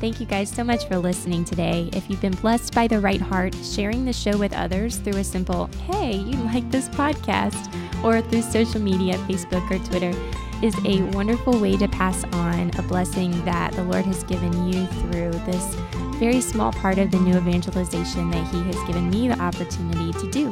Thank 0.00 0.20
you 0.20 0.26
guys 0.26 0.48
so 0.48 0.62
much 0.62 0.86
for 0.86 0.96
listening 0.96 1.44
today. 1.44 1.90
If 1.92 2.08
you've 2.08 2.20
been 2.20 2.36
blessed 2.36 2.72
by 2.72 2.86
the 2.86 3.00
right 3.00 3.20
heart, 3.20 3.52
sharing 3.64 4.04
the 4.04 4.12
show 4.12 4.38
with 4.38 4.52
others 4.52 4.98
through 4.98 5.16
a 5.16 5.24
simple, 5.24 5.68
hey, 5.90 6.12
you 6.12 6.36
like 6.44 6.70
this 6.70 6.88
podcast, 6.90 7.74
or 8.04 8.20
through 8.20 8.42
social 8.42 8.80
media, 8.80 9.14
Facebook 9.26 9.68
or 9.68 9.84
Twitter, 9.88 10.16
is 10.62 10.76
a 10.84 11.02
wonderful 11.16 11.58
way 11.58 11.76
to 11.76 11.88
pass 11.88 12.22
on 12.32 12.70
a 12.78 12.82
blessing 12.82 13.44
that 13.44 13.72
the 13.72 13.82
Lord 13.82 14.04
has 14.04 14.22
given 14.22 14.72
you 14.72 14.86
through 14.86 15.32
this 15.50 15.74
very 16.20 16.40
small 16.40 16.72
part 16.72 16.98
of 16.98 17.10
the 17.10 17.18
new 17.18 17.36
evangelization 17.36 18.30
that 18.30 18.46
He 18.54 18.62
has 18.62 18.76
given 18.86 19.10
me 19.10 19.26
the 19.26 19.40
opportunity 19.40 20.12
to 20.12 20.30
do. 20.30 20.46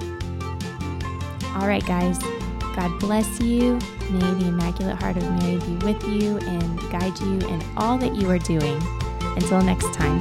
All 1.54 1.68
right, 1.68 1.87
guys, 1.87 2.18
God 2.74 2.98
bless 2.98 3.40
you. 3.40 3.78
May 4.11 4.35
the 4.35 4.48
Immaculate 4.48 5.00
Heart 5.00 5.18
of 5.18 5.30
Mary 5.38 5.59
be 5.59 5.87
with 5.87 6.02
you 6.09 6.38
and 6.38 6.80
guide 6.90 7.16
you 7.20 7.38
in 7.48 7.62
all 7.76 7.96
that 7.98 8.16
you 8.16 8.28
are 8.28 8.38
doing. 8.38 8.82
Until 9.37 9.61
next 9.62 9.92
time. 9.92 10.18